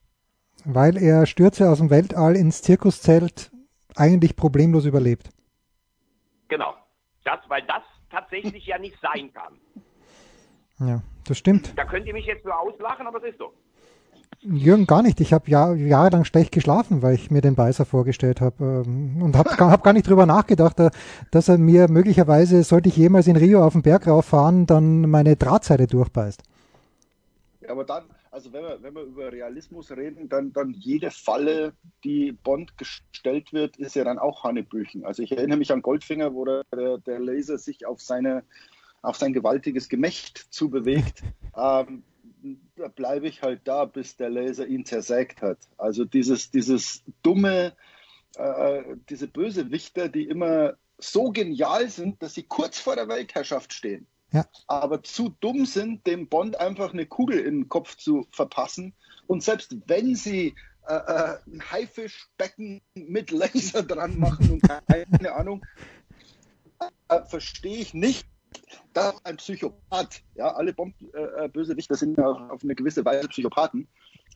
Weil 0.63 0.97
er 0.97 1.25
Stürze 1.25 1.69
aus 1.69 1.79
dem 1.79 1.89
Weltall 1.89 2.35
ins 2.35 2.61
Zirkuszelt 2.61 3.51
eigentlich 3.95 4.35
problemlos 4.35 4.85
überlebt. 4.85 5.29
Genau. 6.47 6.75
Das, 7.23 7.39
weil 7.47 7.63
das 7.63 7.83
tatsächlich 8.09 8.65
ja 8.65 8.77
nicht 8.77 8.97
sein 9.01 9.33
kann. 9.33 9.59
Ja, 10.79 11.01
das 11.27 11.37
stimmt. 11.37 11.77
Da 11.77 11.85
könnt 11.85 12.05
ihr 12.05 12.13
mich 12.13 12.25
jetzt 12.25 12.45
nur 12.45 12.57
auslachen, 12.57 13.07
aber 13.07 13.19
es 13.23 13.31
ist 13.31 13.39
so. 13.39 13.53
Jürgen, 14.45 14.85
gar 14.85 15.01
nicht. 15.01 15.19
Ich 15.21 15.33
habe 15.33 15.49
Jahr, 15.49 15.75
jahrelang 15.75 16.23
schlecht 16.23 16.51
geschlafen, 16.51 17.01
weil 17.01 17.15
ich 17.15 17.31
mir 17.31 17.41
den 17.41 17.55
Beißer 17.55 17.85
vorgestellt 17.85 18.41
habe 18.41 18.83
ähm, 18.85 19.21
und 19.21 19.35
habe 19.35 19.49
hab 19.49 19.83
gar 19.83 19.93
nicht 19.93 20.07
drüber 20.07 20.25
nachgedacht, 20.25 20.79
äh, 20.79 20.91
dass 21.31 21.47
er 21.47 21.57
mir 21.57 21.89
möglicherweise, 21.89 22.63
sollte 22.63 22.89
ich 22.89 22.97
jemals 22.97 23.27
in 23.27 23.37
Rio 23.37 23.63
auf 23.65 23.73
den 23.73 23.81
Berg 23.81 24.07
rauffahren, 24.07 24.65
dann 24.65 25.09
meine 25.09 25.35
Drahtseite 25.35 25.87
durchbeißt. 25.87 26.43
Ja, 27.61 27.69
aber 27.69 27.83
dann, 27.83 28.03
also 28.29 28.53
wenn 28.53 28.63
wir, 28.63 28.77
wenn 28.83 28.93
wir 28.93 29.03
über 29.03 29.31
Realismus 29.31 29.89
reden, 29.91 30.29
dann, 30.29 30.53
dann 30.53 30.71
jede 30.71 31.09
Falle, 31.09 31.73
die 32.03 32.31
Bond 32.31 32.77
gestellt 32.77 33.51
wird, 33.51 33.77
ist 33.77 33.95
ja 33.95 34.03
dann 34.03 34.19
auch 34.19 34.43
Hanebüchen. 34.43 35.05
Also 35.05 35.23
ich 35.23 35.31
erinnere 35.31 35.57
mich 35.57 35.71
an 35.71 35.81
Goldfinger, 35.81 36.35
wo 36.35 36.45
der, 36.45 36.63
der 36.71 37.19
Laser 37.19 37.57
sich 37.57 37.87
auf 37.87 38.01
seine 38.01 38.43
auf 39.01 39.17
sein 39.17 39.33
gewaltiges 39.33 39.87
Gemächt 39.87 40.47
zubewegt. 40.49 41.21
ähm, 41.57 42.03
da 42.75 42.87
bleibe 42.87 43.27
ich 43.27 43.41
halt 43.41 43.61
da, 43.65 43.85
bis 43.85 44.17
der 44.17 44.29
Laser 44.29 44.67
ihn 44.67 44.85
zersägt 44.85 45.41
hat. 45.41 45.57
Also 45.77 46.05
dieses, 46.05 46.51
dieses 46.51 47.03
dumme, 47.23 47.73
äh, 48.35 48.83
diese 49.09 49.27
Bösewichter, 49.27 50.09
die 50.09 50.27
immer 50.27 50.75
so 50.97 51.31
genial 51.31 51.89
sind, 51.89 52.21
dass 52.21 52.33
sie 52.33 52.43
kurz 52.43 52.79
vor 52.79 52.95
der 52.95 53.07
Weltherrschaft 53.07 53.73
stehen, 53.73 54.07
ja. 54.31 54.45
aber 54.67 55.03
zu 55.03 55.35
dumm 55.39 55.65
sind, 55.65 56.07
dem 56.07 56.27
Bond 56.27 56.59
einfach 56.59 56.93
eine 56.93 57.05
Kugel 57.05 57.39
in 57.39 57.61
den 57.61 57.69
Kopf 57.69 57.95
zu 57.97 58.27
verpassen. 58.31 58.93
Und 59.27 59.43
selbst 59.43 59.75
wenn 59.87 60.15
sie 60.15 60.55
äh, 60.87 60.93
äh 60.93 61.37
ein 61.47 61.71
Haifischbecken 61.71 62.81
mit 62.93 63.31
Laser 63.31 63.83
dran 63.83 64.19
machen 64.19 64.51
und 64.51 64.61
keine 64.61 65.33
Ahnung, 65.33 65.65
äh, 67.09 67.23
verstehe 67.25 67.77
ich 67.77 67.93
nicht, 67.93 68.27
da 68.95 69.13
ein 69.23 69.37
Psychopath, 69.37 70.23
ja, 70.35 70.55
alle 70.55 70.73
Bomb-Bösewichter 70.73 71.93
äh, 71.93 71.97
sind 71.97 72.17
ja 72.17 72.25
auf 72.25 72.63
eine 72.63 72.75
gewisse 72.75 73.03
Weise 73.03 73.27
Psychopathen. 73.27 73.87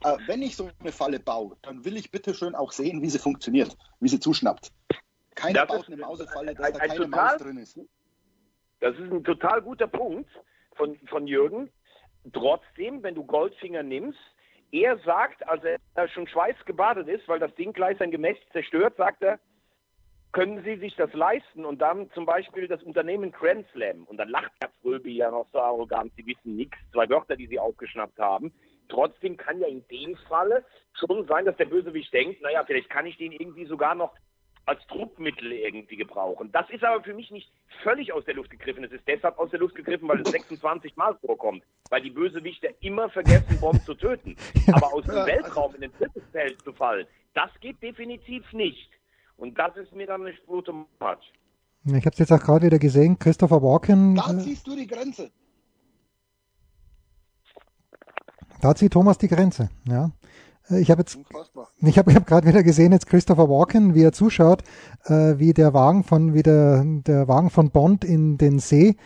Äh, 0.03 0.17
wenn 0.27 0.41
ich 0.41 0.55
so 0.55 0.69
eine 0.79 0.91
Falle 0.91 1.19
baue, 1.19 1.55
dann 1.61 1.83
will 1.85 1.97
ich 1.97 2.11
bitte 2.11 2.33
schön 2.33 2.55
auch 2.55 2.71
sehen, 2.71 3.01
wie 3.01 3.09
sie 3.09 3.19
funktioniert, 3.19 3.75
wie 3.99 4.09
sie 4.09 4.19
zuschnappt. 4.19 4.71
Keine 5.35 5.65
baut 5.65 5.87
eine 5.87 5.97
Mausefalle, 5.97 6.53
dass 6.53 6.65
ein, 6.65 6.73
da 6.73 6.79
keine 6.79 6.95
total, 6.95 7.31
Maus 7.31 7.37
drin 7.37 7.57
ist. 7.57 7.79
Das 8.81 8.95
ist 8.95 9.11
ein 9.11 9.23
total 9.23 9.61
guter 9.61 9.87
Punkt 9.87 10.29
von, 10.75 10.97
von 11.07 11.25
Jürgen. 11.25 11.69
Trotzdem, 12.33 13.01
wenn 13.01 13.15
du 13.15 13.23
Goldfinger 13.23 13.83
nimmst, 13.83 14.19
er 14.71 14.99
sagt, 14.99 15.47
als 15.47 15.63
er 15.63 16.07
schon 16.09 16.27
schweißgebadet 16.27 17.07
ist, 17.07 17.27
weil 17.27 17.39
das 17.39 17.55
Ding 17.55 17.73
gleich 17.73 17.97
sein 17.97 18.11
Gemächt 18.11 18.41
zerstört, 18.51 18.95
sagt 18.97 19.23
er, 19.23 19.39
können 20.31 20.63
Sie 20.63 20.77
sich 20.77 20.95
das 20.95 21.11
leisten? 21.13 21.65
Und 21.65 21.79
dann 21.81 22.11
zum 22.11 22.25
Beispiel 22.25 22.67
das 22.67 22.83
Unternehmen 22.83 23.31
Grand 23.31 23.67
Slam. 23.71 24.03
Und 24.05 24.17
dann 24.17 24.29
lacht 24.29 24.51
Herr 24.59 24.69
Fröbi 24.81 25.15
ja 25.15 25.31
noch 25.31 25.47
so 25.51 25.59
arrogant, 25.59 26.13
Sie 26.15 26.25
wissen 26.25 26.55
nichts. 26.55 26.77
Zwei 26.91 27.09
Wörter, 27.09 27.35
die 27.35 27.47
Sie 27.47 27.59
aufgeschnappt 27.59 28.19
haben. 28.19 28.53
Trotzdem 28.89 29.37
kann 29.37 29.59
ja 29.59 29.67
in 29.67 29.85
dem 29.87 30.15
Falle 30.27 30.65
schon 30.93 31.27
sein, 31.27 31.45
dass 31.45 31.55
der 31.57 31.65
Bösewicht 31.65 32.11
denkt, 32.11 32.41
naja, 32.41 32.63
vielleicht 32.65 32.89
kann 32.89 33.05
ich 33.05 33.17
den 33.17 33.31
irgendwie 33.31 33.65
sogar 33.65 33.95
noch 33.95 34.13
als 34.65 34.85
Druckmittel 34.87 35.51
irgendwie 35.51 35.95
gebrauchen. 35.95 36.51
Das 36.51 36.69
ist 36.69 36.83
aber 36.83 37.03
für 37.03 37.13
mich 37.13 37.31
nicht 37.31 37.51
völlig 37.81 38.13
aus 38.13 38.23
der 38.25 38.35
Luft 38.35 38.51
gegriffen. 38.51 38.83
Es 38.83 38.91
ist 38.91 39.07
deshalb 39.07 39.39
aus 39.39 39.49
der 39.49 39.59
Luft 39.59 39.75
gegriffen, 39.75 40.07
weil 40.07 40.21
es 40.21 40.31
26 40.31 40.95
Mal 40.95 41.15
vorkommt. 41.17 41.63
Weil 41.89 42.01
die 42.01 42.11
Bösewichter 42.11 42.69
immer 42.81 43.09
vergessen, 43.09 43.59
Bomben 43.59 43.81
zu 43.81 43.95
töten. 43.95 44.35
Aber 44.71 44.93
aus 44.93 45.05
dem 45.05 45.25
Weltraum 45.25 45.73
in 45.75 45.81
den 45.81 45.91
Feld 46.31 46.61
zu 46.61 46.71
fallen, 46.73 47.07
das 47.33 47.49
geht 47.61 47.81
definitiv 47.81 48.51
nicht. 48.53 48.89
Und 49.39 49.57
das 49.57 49.75
ist 49.77 49.95
mir 49.95 50.05
dann 50.05 50.21
Spur 50.43 50.63
too 50.63 50.73
much. 50.73 51.33
Ich 51.85 52.05
habe 52.05 52.11
es 52.11 52.19
jetzt 52.19 52.31
auch 52.31 52.41
gerade 52.41 52.65
wieder 52.65 52.79
gesehen, 52.79 53.17
Christopher 53.17 53.61
Walken. 53.63 54.15
Da 54.15 54.31
äh, 54.31 54.37
ziehst 54.39 54.67
du 54.67 54.75
die 54.75 54.85
Grenze. 54.85 55.31
Da 58.61 58.75
zieht 58.75 58.91
Thomas 58.91 59.17
die 59.17 59.29
Grenze, 59.29 59.69
ja. 59.87 60.11
Äh, 60.69 60.81
ich 60.81 60.91
habe 60.91 61.01
jetzt, 61.01 61.17
ich 61.77 61.97
habe 61.97 62.13
hab 62.13 62.27
gerade 62.27 62.47
wieder 62.47 62.63
gesehen, 62.63 62.91
jetzt 62.91 63.07
Christopher 63.07 63.49
Walken, 63.49 63.95
wie 63.95 64.03
er 64.03 64.11
zuschaut, 64.11 64.63
äh, 65.05 65.39
wie 65.39 65.53
der 65.53 65.73
Wagen 65.73 66.03
von, 66.03 66.33
wie 66.33 66.43
der, 66.43 66.83
der 66.85 67.29
Wagen 67.29 67.49
von 67.49 67.71
Bond 67.71 68.03
in 68.03 68.37
den 68.37 68.59
See 68.59 68.97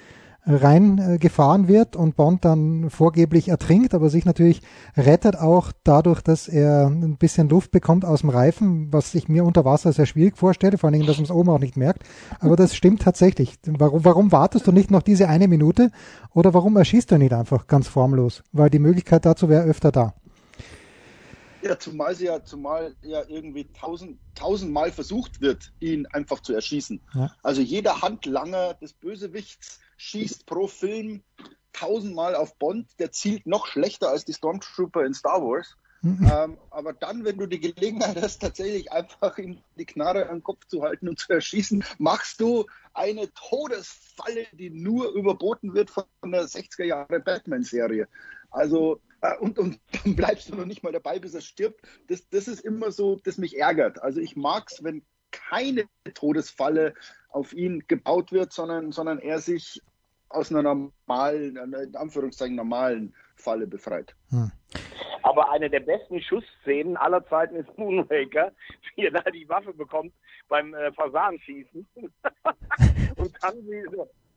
reingefahren 0.45 1.67
wird 1.67 1.95
und 1.95 2.15
Bond 2.15 2.43
dann 2.43 2.89
vorgeblich 2.89 3.47
ertrinkt, 3.47 3.93
aber 3.93 4.10
sich 4.10 4.25
natürlich 4.25 4.62
rettet 4.97 5.38
auch 5.38 5.71
dadurch, 5.84 6.21
dass 6.21 6.47
er 6.47 6.88
ein 6.88 7.17
bisschen 7.17 7.47
Luft 7.47 7.71
bekommt 7.71 8.03
aus 8.03 8.21
dem 8.21 8.29
Reifen, 8.29 8.91
was 8.91 9.15
ich 9.15 9.29
mir 9.29 9.45
unter 9.45 9.63
Wasser 9.63 9.93
sehr 9.93 10.06
schwierig 10.06 10.38
vorstelle, 10.38 10.77
vor 10.77 10.88
allen 10.88 10.93
Dingen, 10.99 11.08
dass 11.08 11.17
man 11.17 11.25
es 11.25 11.32
oben 11.32 11.49
auch 11.49 11.60
nicht 11.60 11.77
merkt. 11.77 12.03
Aber 12.39 12.56
das 12.56 12.75
stimmt 12.75 13.01
tatsächlich. 13.01 13.58
Warum, 13.65 14.03
warum 14.03 14.32
wartest 14.32 14.67
du 14.67 14.71
nicht 14.71 14.91
noch 14.91 15.01
diese 15.01 15.29
eine 15.29 15.47
Minute 15.47 15.91
oder 16.34 16.53
warum 16.53 16.75
erschießt 16.75 17.12
du 17.12 17.17
nicht 17.17 17.34
einfach 17.34 17.67
ganz 17.67 17.88
formlos? 17.88 18.43
Weil 18.51 18.69
die 18.69 18.79
Möglichkeit 18.79 19.25
dazu 19.25 19.47
wäre 19.47 19.63
öfter 19.63 19.91
da. 19.91 20.13
Ja, 21.62 21.79
zumal 21.79 22.13
sie 22.13 22.25
ja, 22.25 22.43
zumal 22.43 22.93
ja 23.01 23.21
irgendwie 23.29 23.69
tausend, 23.79 24.19
tausendmal 24.36 24.91
versucht 24.91 25.39
wird, 25.39 25.71
ihn 25.79 26.06
einfach 26.08 26.41
zu 26.41 26.53
erschießen. 26.53 26.99
Ja. 27.13 27.32
Also 27.41 27.62
jeder 27.62 28.01
Handlanger 28.01 28.73
des 28.73 28.91
Bösewichts 28.91 29.79
schießt 30.04 30.46
pro 30.46 30.68
Film 30.68 31.24
tausendmal 31.72 32.36
auf 32.36 32.58
Bond, 32.58 32.88
der 33.00 33.12
zielt 33.12 33.48
noch 33.48 33.68
schlechter 33.68 34.10
als 34.10 34.26
die 34.26 34.34
Stormtrooper 34.34 35.06
in 35.06 35.13
Star 35.13 35.42
Wars. 35.42 35.76
Mhm. 36.02 36.30
Ähm, 36.30 36.58
aber 36.70 36.92
dann, 36.92 37.24
wenn 37.24 37.38
du 37.38 37.48
die 37.48 37.62
Gelegenheit 37.62 38.22
hast, 38.22 38.39
tatsächlich 38.39 38.92
einfach 38.92 39.38
ihm 39.38 39.63
die 39.78 39.86
Knarre 39.86 40.30
am 40.30 40.44
Kopf 40.44 40.68
zu 40.68 40.82
halten 40.84 41.08
und 41.08 41.18
zu 41.18 41.32
erschießen, 41.32 41.84
machst 41.98 42.42
du 42.42 42.66
eine 42.94 43.32
Todesfalle, 43.34 44.46
die 44.52 44.70
nur 44.70 45.13
überboten 45.13 45.74
wird 45.74 45.89
von 45.89 46.06
der 46.26 46.44
60er 46.44 46.84
Jahre 46.84 47.22
Batman-Serie. 47.22 48.10
Also, 48.52 49.00
äh, 49.22 49.38
und, 49.38 49.58
und 49.58 49.80
dann 50.04 50.16
bleibst 50.18 50.50
du 50.50 50.56
noch 50.56 50.66
nicht 50.66 50.84
mal 50.84 50.92
dabei, 50.92 51.20
bis 51.20 51.34
er 51.34 51.42
stirbt. 51.42 51.80
Das, 52.10 52.28
das 52.30 52.50
ist 52.50 52.60
immer 52.60 52.92
so, 52.92 53.22
das 53.24 53.38
mich 53.38 53.58
ärgert. 53.58 54.04
Also 54.04 54.20
ich 54.20 54.36
mag 54.36 54.70
es, 54.70 54.84
wenn 54.84 55.06
keine 55.32 55.86
Todesfalle 56.13 56.94
auf 57.30 57.54
ihn 57.54 57.86
gebaut 57.88 58.32
wird, 58.32 58.54
sondern, 58.54 58.92
sondern 58.92 59.20
er 59.20 59.39
sich 59.39 59.82
aus 60.34 60.52
einer 60.52 60.63
normalen, 60.63 61.58
in 61.58 61.96
Anführungszeichen 61.96 62.56
normalen 62.56 63.13
Falle 63.36 63.67
befreit. 63.67 64.15
Hm. 64.30 64.52
Aber 65.24 65.52
eine 65.52 65.69
der 65.69 65.80
besten 65.80 66.22
Schussszenen 66.22 66.98
aller 66.98 67.26
Zeiten 67.28 67.56
ist 67.56 67.69
Moonraker, 67.78 68.52
wie 68.96 69.06
er 69.06 69.12
da 69.12 69.22
die 69.32 69.48
Waffe 69.48 69.74
bekommt 69.74 70.13
beim 70.50 70.74
äh, 70.74 70.91
Fasanschießen. 70.93 71.88
und 73.15 73.34
dann 73.41 73.62
sie, 73.63 73.84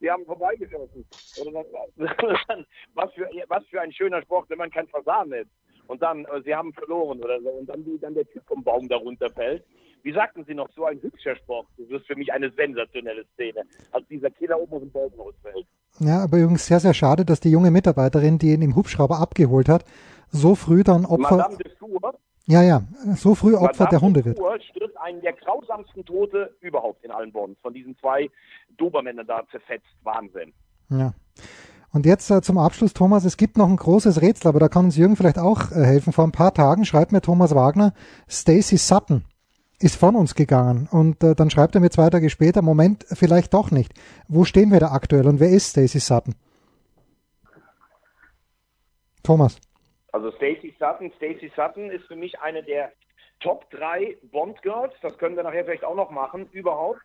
sie 0.00 0.10
haben 0.10 0.24
vorbeigeschossen. 0.24 1.04
was, 2.94 3.12
für, 3.14 3.28
was 3.48 3.66
für 3.66 3.80
ein 3.80 3.92
schöner 3.92 4.22
Sport, 4.22 4.48
wenn 4.48 4.58
man 4.58 4.70
kein 4.70 4.88
Fasan 4.88 5.32
ist. 5.32 5.50
Und 5.88 6.02
dann, 6.02 6.24
äh, 6.26 6.42
sie 6.44 6.54
haben 6.54 6.72
verloren 6.72 7.18
oder 7.22 7.40
so. 7.40 7.50
Und 7.50 7.66
dann, 7.66 7.84
die, 7.84 7.98
dann 7.98 8.14
der 8.14 8.28
Typ 8.28 8.44
vom 8.46 8.62
Baum 8.62 8.88
darunter 8.88 9.30
fällt. 9.30 9.64
Wie 10.06 10.12
sagten 10.12 10.44
Sie 10.46 10.54
noch, 10.54 10.68
so 10.76 10.84
ein 10.84 11.02
hübscher 11.02 11.34
Sport. 11.34 11.66
Das 11.76 11.88
ist 11.90 12.06
für 12.06 12.14
mich 12.14 12.32
eine 12.32 12.48
sensationelle 12.52 13.24
Szene, 13.34 13.62
als 13.90 14.06
dieser 14.06 14.30
Killer 14.30 14.56
oben 14.56 14.74
aus 14.74 14.80
dem 14.82 14.92
Baum 14.92 15.12
rausfällt. 15.18 15.66
Ja, 15.98 16.22
aber 16.22 16.38
übrigens 16.38 16.64
sehr, 16.64 16.78
sehr 16.78 16.94
schade, 16.94 17.24
dass 17.24 17.40
die 17.40 17.50
junge 17.50 17.72
Mitarbeiterin, 17.72 18.38
die 18.38 18.52
ihn 18.52 18.62
im 18.62 18.76
Hubschrauber 18.76 19.18
abgeholt 19.18 19.68
hat, 19.68 19.84
so 20.28 20.54
früh 20.54 20.84
dann 20.84 21.06
Opfer. 21.06 21.38
Madame 21.38 21.56
de 21.56 21.72
Sour, 21.80 22.14
ja, 22.46 22.62
ja, 22.62 22.82
so 23.16 23.34
früh 23.34 23.56
Opfer 23.56 23.82
Madame 23.82 23.90
der 23.90 24.00
Hunde 24.00 24.24
wird. 24.24 24.36
Sour 24.36 24.60
stirbt 24.60 24.96
einen 24.98 25.20
der 25.22 25.32
grausamsten 25.32 26.04
Tote 26.04 26.54
überhaupt 26.60 27.04
in 27.04 27.10
allen 27.10 27.32
Bonds. 27.32 27.58
Von 27.60 27.74
diesen 27.74 27.98
zwei 27.98 28.30
Dobermännern 28.76 29.26
da 29.26 29.42
zerfetzt. 29.50 29.88
Wahnsinn. 30.04 30.52
Ja. 30.88 31.14
Und 31.92 32.06
jetzt 32.06 32.30
äh, 32.30 32.42
zum 32.42 32.58
Abschluss, 32.58 32.94
Thomas, 32.94 33.24
es 33.24 33.36
gibt 33.36 33.58
noch 33.58 33.68
ein 33.68 33.74
großes 33.74 34.22
Rätsel, 34.22 34.50
aber 34.50 34.60
da 34.60 34.68
kann 34.68 34.84
uns 34.84 34.96
Jürgen 34.96 35.16
vielleicht 35.16 35.40
auch 35.40 35.72
äh, 35.72 35.82
helfen. 35.82 36.12
Vor 36.12 36.24
ein 36.24 36.30
paar 36.30 36.54
Tagen 36.54 36.84
schreibt 36.84 37.10
mir 37.10 37.22
Thomas 37.22 37.56
Wagner, 37.56 37.92
Stacy 38.28 38.76
Sutton 38.76 39.24
ist 39.80 39.96
von 39.96 40.16
uns 40.16 40.34
gegangen. 40.34 40.88
Und 40.90 41.22
äh, 41.22 41.34
dann 41.34 41.50
schreibt 41.50 41.74
er 41.74 41.80
mir 41.80 41.90
zwei 41.90 42.08
Tage 42.10 42.30
später, 42.30 42.62
Moment, 42.62 43.04
vielleicht 43.12 43.54
doch 43.54 43.70
nicht. 43.70 43.92
Wo 44.28 44.44
stehen 44.44 44.70
wir 44.72 44.80
da 44.80 44.92
aktuell 44.92 45.26
und 45.26 45.40
wer 45.40 45.50
ist 45.50 45.70
Stacy 45.70 46.00
Sutton? 46.00 46.34
Thomas. 49.22 49.58
Also 50.12 50.30
Stacey 50.32 50.74
Sutton, 50.78 51.12
Stacey 51.16 51.52
Sutton 51.54 51.90
ist 51.90 52.06
für 52.06 52.16
mich 52.16 52.40
eine 52.40 52.62
der 52.62 52.92
Top 53.40 53.68
3 53.70 54.16
Bond 54.32 54.62
Girls, 54.62 54.94
das 55.02 55.18
können 55.18 55.36
wir 55.36 55.42
nachher 55.42 55.64
vielleicht 55.64 55.84
auch 55.84 55.96
noch 55.96 56.10
machen, 56.10 56.48
überhaupt. 56.52 57.00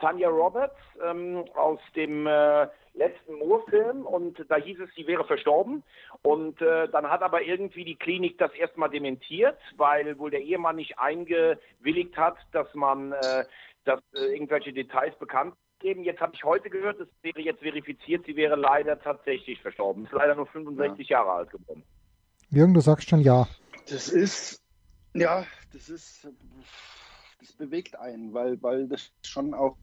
Tanya 0.00 0.28
Roberts 0.28 0.76
ähm, 1.04 1.44
aus 1.54 1.80
dem 1.94 2.26
äh, 2.26 2.68
letzten 2.94 3.34
Moore-Film 3.34 4.06
und 4.06 4.44
da 4.48 4.56
hieß 4.56 4.80
es, 4.80 4.94
sie 4.94 5.06
wäre 5.06 5.24
verstorben. 5.24 5.82
Und 6.22 6.60
äh, 6.60 6.88
dann 6.88 7.08
hat 7.08 7.22
aber 7.22 7.42
irgendwie 7.42 7.84
die 7.84 7.96
Klinik 7.96 8.38
das 8.38 8.52
erstmal 8.54 8.90
dementiert, 8.90 9.58
weil 9.76 10.18
wohl 10.18 10.30
der 10.30 10.42
Ehemann 10.42 10.76
nicht 10.76 10.98
eingewilligt 10.98 12.16
hat, 12.16 12.36
dass 12.52 12.72
man 12.74 13.12
äh, 13.12 13.44
dass 13.84 14.00
äh, 14.14 14.32
irgendwelche 14.32 14.72
Details 14.72 15.16
bekannt 15.18 15.54
geben. 15.78 16.02
Jetzt 16.02 16.20
habe 16.20 16.32
ich 16.34 16.44
heute 16.44 16.68
gehört, 16.70 17.00
es 17.00 17.08
wäre 17.22 17.40
jetzt 17.40 17.60
verifiziert, 17.60 18.24
sie 18.26 18.36
wäre 18.36 18.56
leider 18.56 19.00
tatsächlich 19.00 19.60
verstorben. 19.60 20.04
Ist 20.04 20.12
leider 20.12 20.34
nur 20.34 20.46
65 20.46 21.08
ja. 21.08 21.18
Jahre 21.18 21.32
alt 21.32 21.50
geworden. 21.50 21.82
Jürgen, 22.50 22.74
du 22.74 22.80
sagst 22.80 23.08
schon 23.08 23.20
ja. 23.20 23.46
Das 23.88 24.08
ist, 24.08 24.62
ja, 25.14 25.44
das 25.72 25.88
ist, 25.88 26.28
das 27.40 27.52
bewegt 27.52 27.96
einen, 27.96 28.34
weil, 28.34 28.60
weil 28.62 28.88
das 28.88 29.12
schon 29.22 29.54
auch 29.54 29.76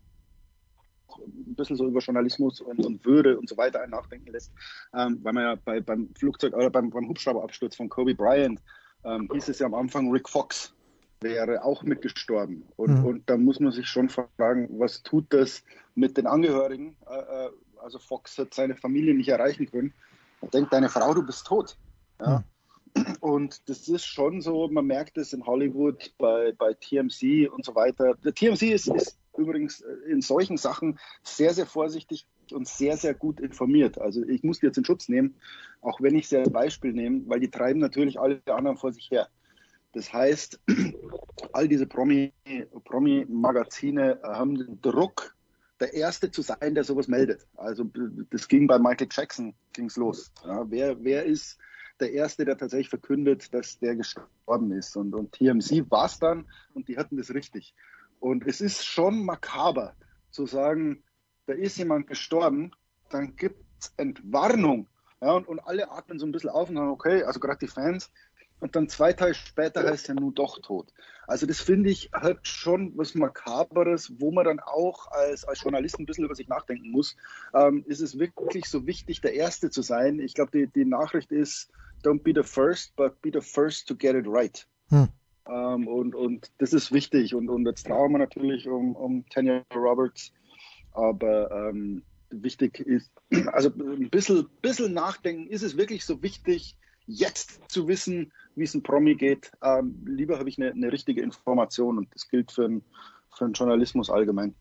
ein 1.20 1.56
bisschen 1.56 1.76
so 1.76 1.88
über 1.88 2.00
Journalismus 2.00 2.62
und, 2.62 2.86
und 2.86 3.06
Würde 3.06 3.38
und 3.38 3.48
so 3.48 3.58
weiter 3.58 3.82
einen 3.82 3.92
nachdenken 3.92 4.32
lässt, 4.32 4.52
ähm, 4.94 5.20
weil 5.24 5.34
man 5.34 5.44
ja 5.44 5.56
bei, 5.56 5.80
beim 5.80 6.10
Flugzeug 6.16 6.54
oder 6.54 6.70
beim, 6.70 6.90
beim 6.90 7.08
Hubschrauberabsturz 7.08 7.76
von 7.76 7.90
Kobe 7.90 8.16
Bryant 8.16 8.62
ähm, 9.04 9.30
hieß 9.32 9.50
es 9.50 9.60
ja 9.60 9.66
am 9.66 9.74
Anfang, 9.74 10.12
Rick 10.12 10.30
Fox 10.30 10.74
wäre 11.22 11.64
auch 11.64 11.84
mitgestorben. 11.84 12.66
Und, 12.76 13.00
mhm. 13.00 13.06
und 13.06 13.30
da 13.30 13.38
muss 13.38 13.60
man 13.60 13.72
sich 13.72 13.88
schon 13.88 14.10
fragen, 14.10 14.68
was 14.78 15.04
tut 15.04 15.26
das 15.30 15.64
mit 15.96 16.18
den 16.18 16.28
Angehörigen? 16.28 16.96
Äh, 17.10 17.46
äh 17.46 17.50
also 17.78 18.00
Fox 18.00 18.38
hat 18.38 18.54
seine 18.54 18.76
Familie 18.76 19.14
nicht 19.14 19.28
erreichen 19.28 19.70
können. 19.70 19.94
Er 20.42 20.48
denkt, 20.48 20.72
deine 20.72 20.88
Frau, 20.88 21.14
du 21.14 21.22
bist 21.26 21.46
tot. 21.46 21.78
Ja? 22.20 22.44
Mhm. 22.96 23.04
Und 23.20 23.70
das 23.70 23.88
ist 23.88 24.06
schon 24.06 24.42
so, 24.42 24.68
man 24.68 24.86
merkt 24.86 25.18
es 25.18 25.34
in 25.34 25.46
Hollywood, 25.46 26.14
bei, 26.18 26.54
bei 26.58 26.74
TMC 26.74 27.52
und 27.52 27.66
so 27.66 27.76
weiter. 27.76 28.16
Der 28.24 28.34
TMC 28.34 28.74
ist, 28.74 28.88
ist 28.88 29.18
übrigens 29.38 29.82
äh, 29.82 29.94
in 30.10 30.22
solchen 30.22 30.58
Sachen 30.58 31.00
sehr, 31.24 31.54
sehr 31.54 31.66
vorsichtig 31.66 32.26
und 32.52 32.68
sehr, 32.68 32.98
sehr 32.98 33.14
gut 33.14 33.40
informiert. 33.40 34.00
Also 34.00 34.24
ich 34.24 34.44
muss 34.44 34.60
die 34.60 34.68
jetzt 34.68 34.78
in 34.78 34.86
Schutz 34.86 35.10
nehmen, 35.10 35.36
auch 35.82 36.02
wenn 36.02 36.16
ich 36.16 36.28
sie 36.28 36.38
als 36.38 36.52
Beispiel 36.52 36.94
nehme, 36.94 37.24
weil 37.28 37.40
die 37.40 37.50
treiben 37.50 37.80
natürlich 37.80 38.20
alle 38.20 38.42
anderen 38.48 38.78
vor 38.78 38.92
sich 38.92 39.10
her. 39.12 39.30
Das 39.94 40.12
heißt, 40.12 40.60
all 41.54 41.68
diese 41.68 41.86
Promi-Magazine 41.86 44.16
Promi 44.16 44.18
haben 44.24 44.56
den 44.56 44.82
Druck, 44.82 45.36
der 45.80 45.94
Erste 45.94 46.32
zu 46.32 46.42
sein, 46.42 46.76
der 46.76 46.84
sowas 46.84 47.08
meldet. 47.08 47.46
Also 47.56 47.86
das 48.30 48.48
ging 48.48 48.68
bei 48.68 48.80
Michael 48.80 49.10
Jackson, 49.12 49.54
ging's 49.74 49.98
los. 49.98 50.32
Ja, 50.46 50.66
wer, 50.70 51.04
wer 51.04 51.26
ist 51.26 51.58
der 52.00 52.14
Erste, 52.14 52.46
der 52.46 52.58
tatsächlich 52.58 52.90
verkündet, 52.90 53.54
dass 53.54 53.78
der 53.80 53.96
gestorben 53.96 54.72
ist? 54.72 54.96
Und, 54.96 55.14
und 55.14 55.34
TMC 55.34 55.92
war 55.92 56.06
es 56.06 56.20
dann 56.20 56.46
und 56.74 56.88
die 56.88 56.98
hatten 56.98 57.18
das 57.18 57.34
richtig. 57.34 57.76
Und 58.24 58.48
es 58.48 58.62
ist 58.62 58.86
schon 58.86 59.26
makaber 59.26 59.96
zu 60.32 60.46
sagen, 60.46 61.04
da 61.46 61.52
ist 61.52 61.78
jemand 61.78 62.08
gestorben, 62.08 62.72
dann 63.10 63.36
gibt 63.36 63.62
es 63.82 63.94
Entwarnung. 63.98 64.88
Ja, 65.20 65.34
und, 65.34 65.46
und 65.46 65.60
alle 65.60 65.92
atmen 65.92 66.20
so 66.20 66.26
ein 66.26 66.32
bisschen 66.32 66.50
auf 66.50 66.70
und 66.70 66.78
sagen, 66.78 66.90
okay, 66.90 67.24
also 67.24 67.42
gerade 67.42 67.60
die 67.60 67.68
Fans. 67.68 68.14
Und 68.62 68.78
dann 68.78 68.88
zwei 68.88 69.12
Tage 69.12 69.34
später 69.34 69.84
heißt 69.84 70.08
er 70.08 70.16
nun 70.16 70.34
doch 70.34 70.62
tot. 70.62 70.94
Also 71.28 71.46
das 71.46 71.60
finde 71.60 71.90
ich 71.90 72.12
halt 72.14 72.48
schon 72.48 72.98
was 72.98 73.14
Makaberes, 73.14 74.14
wo 74.20 74.32
man 74.32 74.46
dann 74.46 74.62
auch 74.62 75.08
als, 75.12 75.44
als 75.44 75.62
Journalist 75.62 76.00
ein 76.00 76.06
bisschen 76.06 76.24
über 76.24 76.36
sich 76.36 76.48
nachdenken 76.48 76.92
muss. 76.92 77.18
Ähm, 77.54 77.84
ist 77.88 78.00
es 78.00 78.18
wirklich 78.18 78.70
so 78.70 78.88
wichtig, 78.88 79.20
der 79.20 79.34
Erste 79.34 79.70
zu 79.70 79.82
sein? 79.82 80.20
Ich 80.20 80.34
glaube, 80.34 80.52
die, 80.52 80.68
die 80.68 80.86
Nachricht 80.86 81.34
ist, 81.34 81.70
don't 82.06 82.24
be 82.24 82.32
the 82.34 82.48
first, 82.48 82.96
but 82.96 83.22
be 83.22 83.32
the 83.34 83.42
first 83.42 83.86
to 83.90 83.96
get 83.98 84.16
it 84.16 84.28
right. 84.28 84.66
Hm. 84.88 85.10
Ähm, 85.48 85.88
und, 85.88 86.16
und 86.16 86.52
das 86.60 86.74
ist 86.74 86.92
wichtig. 86.92 87.36
Und, 87.36 87.50
und 87.50 87.66
jetzt 87.66 87.88
trauern 87.88 88.12
wir 88.12 88.20
natürlich 88.20 88.68
um, 88.68 88.96
um 88.96 89.26
Tanya 89.30 89.64
Roberts. 89.76 90.32
Aber 90.92 91.52
ähm, 91.52 92.04
wichtig 92.30 92.80
ist, 92.80 93.12
also 93.52 93.70
ein 93.70 94.10
bisschen, 94.10 94.48
bisschen 94.62 94.94
nachdenken, 94.94 95.48
ist 95.48 95.64
es 95.64 95.78
wirklich 95.78 96.06
so 96.06 96.22
wichtig, 96.22 96.78
jetzt 97.06 97.60
zu 97.70 97.88
wissen, 97.88 98.32
wie 98.56 98.64
es 98.64 98.74
ein 98.74 98.84
Promi 98.84 99.16
geht? 99.16 99.52
Ähm, 99.62 100.04
lieber 100.06 100.40
habe 100.40 100.50
ich 100.50 100.58
eine, 100.58 100.72
eine 100.72 100.92
richtige 100.92 101.22
Information 101.22 101.98
und 101.98 102.14
das 102.14 102.28
gilt 102.30 102.52
für, 102.52 102.66
ein, 102.66 102.84
für 103.36 103.46
den 103.46 103.54
Journalismus 103.54 104.10
allgemein. 104.10 104.56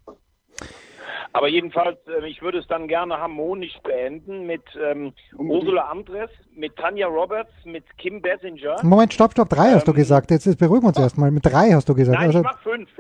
Aber 1.34 1.48
jedenfalls, 1.48 1.98
äh, 2.06 2.26
ich 2.26 2.42
würde 2.42 2.58
es 2.58 2.66
dann 2.66 2.88
gerne 2.88 3.18
harmonisch 3.18 3.78
beenden 3.82 4.46
mit 4.46 4.62
ähm, 4.80 5.14
Ursula 5.36 5.88
Andres, 5.90 6.30
mit 6.54 6.76
Tanja 6.76 7.06
Roberts, 7.06 7.52
mit 7.64 7.84
Kim 7.98 8.20
Bessinger. 8.20 8.76
Moment, 8.82 9.14
stopp, 9.14 9.32
stopp, 9.32 9.48
drei 9.48 9.68
ähm, 9.68 9.74
hast 9.76 9.88
du 9.88 9.92
ähm, 9.92 9.96
gesagt. 9.96 10.30
Jetzt, 10.30 10.46
jetzt 10.46 10.58
beruhigen 10.58 10.84
wir 10.84 10.88
uns 10.88 10.98
oh. 10.98 11.02
erstmal. 11.02 11.30
Mit 11.30 11.46
drei 11.46 11.70
hast 11.72 11.88
du 11.88 11.94
gesagt. 11.94 12.18
Nein, 12.18 12.26
also, 12.28 12.40
ich 12.40 12.44
mach 12.44 12.62
fünf. 12.62 12.90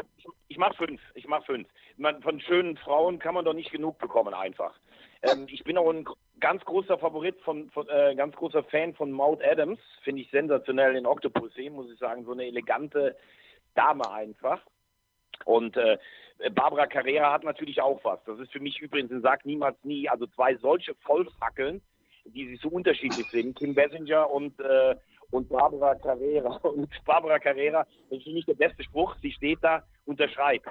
Ich 0.48 0.58
mach 0.58 0.74
fünf. 0.76 1.00
Ich 1.14 1.26
mach 1.26 1.44
fünf. 1.44 1.68
Man, 1.98 2.22
von 2.22 2.40
schönen 2.40 2.76
Frauen 2.78 3.18
kann 3.18 3.34
man 3.34 3.44
doch 3.44 3.54
nicht 3.54 3.70
genug 3.70 3.98
bekommen, 3.98 4.34
einfach. 4.34 4.72
Ähm, 5.22 5.46
ich 5.48 5.62
bin 5.64 5.76
auch 5.76 5.90
ein 5.90 6.06
ganz 6.40 6.64
großer 6.64 6.98
Favorit 6.98 7.38
von, 7.42 7.70
von 7.70 7.86
äh, 7.88 8.14
ganz 8.16 8.34
großer 8.34 8.64
Fan 8.64 8.94
von 8.94 9.12
Maud 9.12 9.40
Adams. 9.44 9.78
Finde 10.02 10.22
ich 10.22 10.30
sensationell 10.30 10.96
in 10.96 11.06
Octopussy, 11.06 11.70
muss 11.70 11.90
ich 11.92 11.98
sagen. 11.98 12.24
So 12.24 12.32
eine 12.32 12.46
elegante 12.46 13.16
Dame 13.74 14.10
einfach. 14.10 14.60
Und 15.44 15.76
äh, 15.76 15.98
Barbara 16.54 16.86
Carrera 16.86 17.32
hat 17.32 17.44
natürlich 17.44 17.80
auch 17.80 18.00
was. 18.04 18.22
Das 18.24 18.38
ist 18.38 18.52
für 18.52 18.60
mich 18.60 18.80
übrigens 18.80 19.10
ein 19.12 19.22
Sag 19.22 19.44
niemals 19.44 19.76
nie. 19.84 20.08
Also 20.08 20.26
zwei 20.28 20.56
solche 20.56 20.94
Vollfackeln, 20.96 21.82
die 22.24 22.48
sich 22.48 22.60
so 22.60 22.68
unterschiedlich 22.68 23.26
sind. 23.30 23.56
Kim 23.58 23.74
Bessinger 23.74 24.30
und, 24.30 24.58
äh, 24.60 24.96
und 25.30 25.48
Barbara 25.48 25.94
Carrera. 25.94 26.56
Und 26.62 26.90
Barbara 27.04 27.38
Carrera, 27.38 27.86
das 28.10 28.18
ist 28.18 28.24
für 28.24 28.32
mich 28.32 28.46
der 28.46 28.54
beste 28.54 28.82
Spruch. 28.84 29.16
Sie 29.22 29.32
steht 29.32 29.58
da, 29.62 29.82
unterschreibt. 30.04 30.68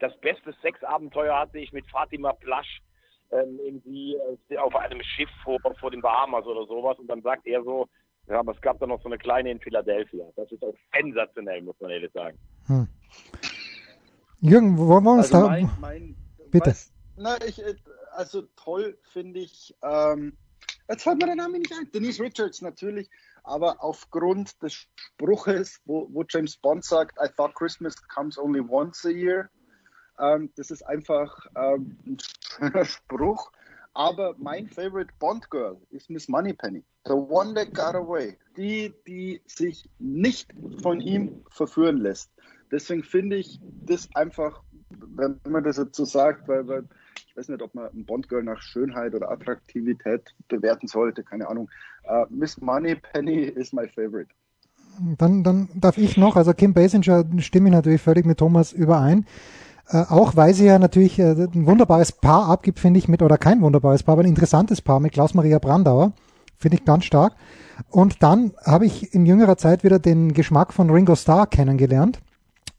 Das 0.00 0.18
beste 0.20 0.52
Sexabenteuer 0.60 1.38
hatte 1.38 1.58
ich 1.58 1.72
mit 1.72 1.86
Fatima 1.86 2.32
Plasch 2.32 2.82
ähm, 3.30 3.58
irgendwie 3.62 4.16
äh, 4.48 4.56
auf 4.58 4.74
einem 4.76 5.02
Schiff 5.02 5.30
vor, 5.42 5.58
vor 5.80 5.90
den 5.90 6.02
Bahamas 6.02 6.44
oder 6.44 6.66
sowas. 6.66 6.98
Und 6.98 7.06
dann 7.06 7.22
sagt 7.22 7.46
er 7.46 7.62
so, 7.62 7.88
ja, 8.26 8.40
aber 8.40 8.52
es 8.52 8.60
gab 8.60 8.78
da 8.78 8.86
noch 8.86 9.02
so 9.02 9.08
eine 9.08 9.18
kleine 9.18 9.50
in 9.50 9.60
Philadelphia. 9.60 10.24
Das 10.36 10.50
ist 10.50 10.62
auch 10.62 10.74
sensationell, 10.94 11.62
muss 11.62 11.78
man 11.80 11.90
ehrlich 11.90 12.12
sagen. 12.12 12.38
Hm. 12.66 12.88
Jürgen, 14.44 14.76
wollen 14.76 15.04
wir 15.04 15.12
uns 15.12 15.32
also 15.32 15.46
da... 15.46 15.52
Mein, 15.52 15.70
mein, 15.80 16.16
Bitte. 16.50 16.70
Was, 16.70 16.92
na, 17.16 17.42
ich, 17.46 17.64
äh, 17.64 17.74
also 18.12 18.42
toll 18.56 18.98
finde 19.10 19.40
ich, 19.40 19.74
ähm, 19.82 20.36
Jetzt 20.86 21.04
fällt 21.04 21.18
mir 21.18 21.26
der 21.26 21.36
Name 21.36 21.58
nicht 21.58 21.72
ein. 21.72 21.90
Denise 21.92 22.22
Richards 22.22 22.60
natürlich, 22.60 23.08
aber 23.42 23.82
aufgrund 23.82 24.62
des 24.62 24.74
Spruches, 24.74 25.80
wo, 25.86 26.06
wo 26.12 26.24
James 26.28 26.58
Bond 26.58 26.84
sagt, 26.84 27.16
I 27.18 27.28
thought 27.34 27.54
Christmas 27.54 27.94
comes 28.08 28.36
only 28.36 28.60
once 28.60 29.02
a 29.06 29.10
year. 29.10 29.48
Ähm, 30.18 30.50
das 30.56 30.70
ist 30.70 30.82
einfach 30.82 31.46
ähm, 31.56 31.96
ein 32.04 32.18
schöner 32.18 32.84
Spruch. 32.84 33.50
Aber 33.94 34.34
mein 34.36 34.68
favorite 34.68 35.14
Bond 35.20 35.48
Girl 35.50 35.80
ist 35.88 36.10
Miss 36.10 36.28
Moneypenny. 36.28 36.84
The 37.06 37.14
one 37.14 37.54
that 37.54 37.72
got 37.72 37.94
away. 37.94 38.36
Die, 38.56 38.92
die 39.06 39.40
sich 39.46 39.88
nicht 39.98 40.52
von 40.82 41.00
ihm 41.00 41.44
verführen 41.48 41.98
lässt. 41.98 42.30
Deswegen 42.70 43.02
finde 43.02 43.36
ich 43.36 43.60
das 43.84 44.08
einfach, 44.14 44.62
wenn 44.90 45.40
man 45.48 45.64
das 45.64 45.76
jetzt 45.76 45.96
so 45.96 46.04
sagt, 46.04 46.48
weil, 46.48 46.66
weil 46.66 46.84
ich 47.26 47.36
weiß 47.36 47.48
nicht, 47.48 47.62
ob 47.62 47.74
man 47.74 47.86
ein 47.86 48.04
Bond 48.04 48.28
Girl 48.28 48.42
nach 48.42 48.60
Schönheit 48.60 49.14
oder 49.14 49.30
Attraktivität 49.30 50.34
bewerten 50.48 50.86
sollte, 50.86 51.22
keine 51.22 51.48
Ahnung. 51.48 51.68
Uh, 52.08 52.26
Miss 52.30 52.60
Moneypenny 52.60 53.42
is 53.42 53.72
my 53.72 53.88
favorite. 53.88 54.28
Dann, 55.18 55.42
dann 55.42 55.68
darf 55.74 55.98
ich 55.98 56.16
noch, 56.16 56.36
also 56.36 56.52
Kim 56.52 56.72
Basinger 56.74 57.24
stimme 57.38 57.68
ich 57.68 57.74
natürlich 57.74 58.02
völlig 58.02 58.24
mit 58.24 58.38
Thomas 58.38 58.72
überein. 58.72 59.26
Äh, 59.88 60.04
auch 60.08 60.36
weil 60.36 60.54
sie 60.54 60.66
ja 60.66 60.78
natürlich 60.78 61.18
äh, 61.18 61.32
ein 61.32 61.66
wunderbares 61.66 62.12
Paar 62.12 62.48
abgibt, 62.48 62.78
finde 62.78 62.98
ich, 62.98 63.08
mit, 63.08 63.20
oder 63.20 63.36
kein 63.36 63.60
wunderbares 63.60 64.02
Paar, 64.02 64.14
aber 64.14 64.22
ein 64.22 64.28
interessantes 64.28 64.80
Paar 64.80 65.00
mit 65.00 65.12
Klaus-Maria 65.12 65.58
Brandauer. 65.58 66.12
Finde 66.56 66.78
ich 66.78 66.84
ganz 66.84 67.04
stark. 67.04 67.34
Und 67.90 68.22
dann 68.22 68.52
habe 68.64 68.86
ich 68.86 69.12
in 69.12 69.26
jüngerer 69.26 69.56
Zeit 69.56 69.84
wieder 69.84 69.98
den 69.98 70.32
Geschmack 70.32 70.72
von 70.72 70.88
Ringo 70.88 71.16
Starr 71.16 71.46
kennengelernt. 71.46 72.20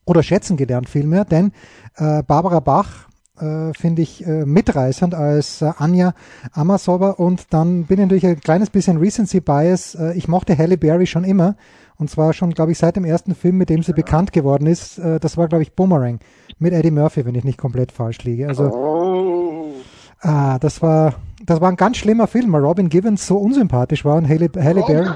Oder 0.05 0.23
schätzen 0.23 0.57
gelernt 0.57 0.87
vielmehr, 0.87 1.25
denn 1.25 1.51
äh, 1.95 2.23
Barbara 2.23 2.59
Bach 2.59 3.07
äh, 3.39 3.73
finde 3.73 4.01
ich 4.01 4.25
äh, 4.25 4.45
mitreißend 4.45 5.13
als 5.13 5.61
äh, 5.61 5.71
Anja 5.77 6.13
Amasova 6.53 7.11
und 7.11 7.53
dann 7.53 7.85
bin 7.85 7.99
ich 7.99 8.05
natürlich 8.05 8.27
ein 8.27 8.39
kleines 8.39 8.69
bisschen 8.69 8.97
Recency 8.97 9.41
Bias. 9.41 9.95
Äh, 9.95 10.13
ich 10.13 10.27
mochte 10.27 10.57
Halle 10.57 10.77
Berry 10.77 11.07
schon 11.07 11.23
immer 11.23 11.55
und 11.97 12.09
zwar 12.09 12.33
schon, 12.33 12.51
glaube 12.51 12.71
ich, 12.71 12.77
seit 12.77 12.95
dem 12.95 13.05
ersten 13.05 13.35
Film, 13.35 13.57
mit 13.57 13.69
dem 13.69 13.83
sie 13.83 13.93
bekannt 13.93 14.33
geworden 14.33 14.67
ist. 14.67 14.97
Äh, 14.97 15.19
das 15.19 15.37
war, 15.37 15.47
glaube 15.47 15.63
ich, 15.63 15.73
Boomerang 15.73 16.19
mit 16.59 16.73
Eddie 16.73 16.91
Murphy, 16.91 17.25
wenn 17.25 17.35
ich 17.35 17.43
nicht 17.43 17.57
komplett 17.57 17.91
falsch 17.91 18.23
liege. 18.23 18.47
Also, 18.47 18.65
oh. 18.65 19.73
ah, 20.21 20.59
das 20.59 20.81
war, 20.81 21.15
das 21.43 21.61
war 21.61 21.69
ein 21.69 21.77
ganz 21.77 21.97
schlimmer 21.97 22.27
Film, 22.27 22.51
weil 22.53 22.63
Robin 22.63 22.89
Givens 22.89 23.25
so 23.25 23.37
unsympathisch 23.37 24.05
war 24.05 24.15
und 24.15 24.27
Halle, 24.27 24.49
Halle 24.57 24.81
oh. 24.81 24.87
Berry. 24.87 25.09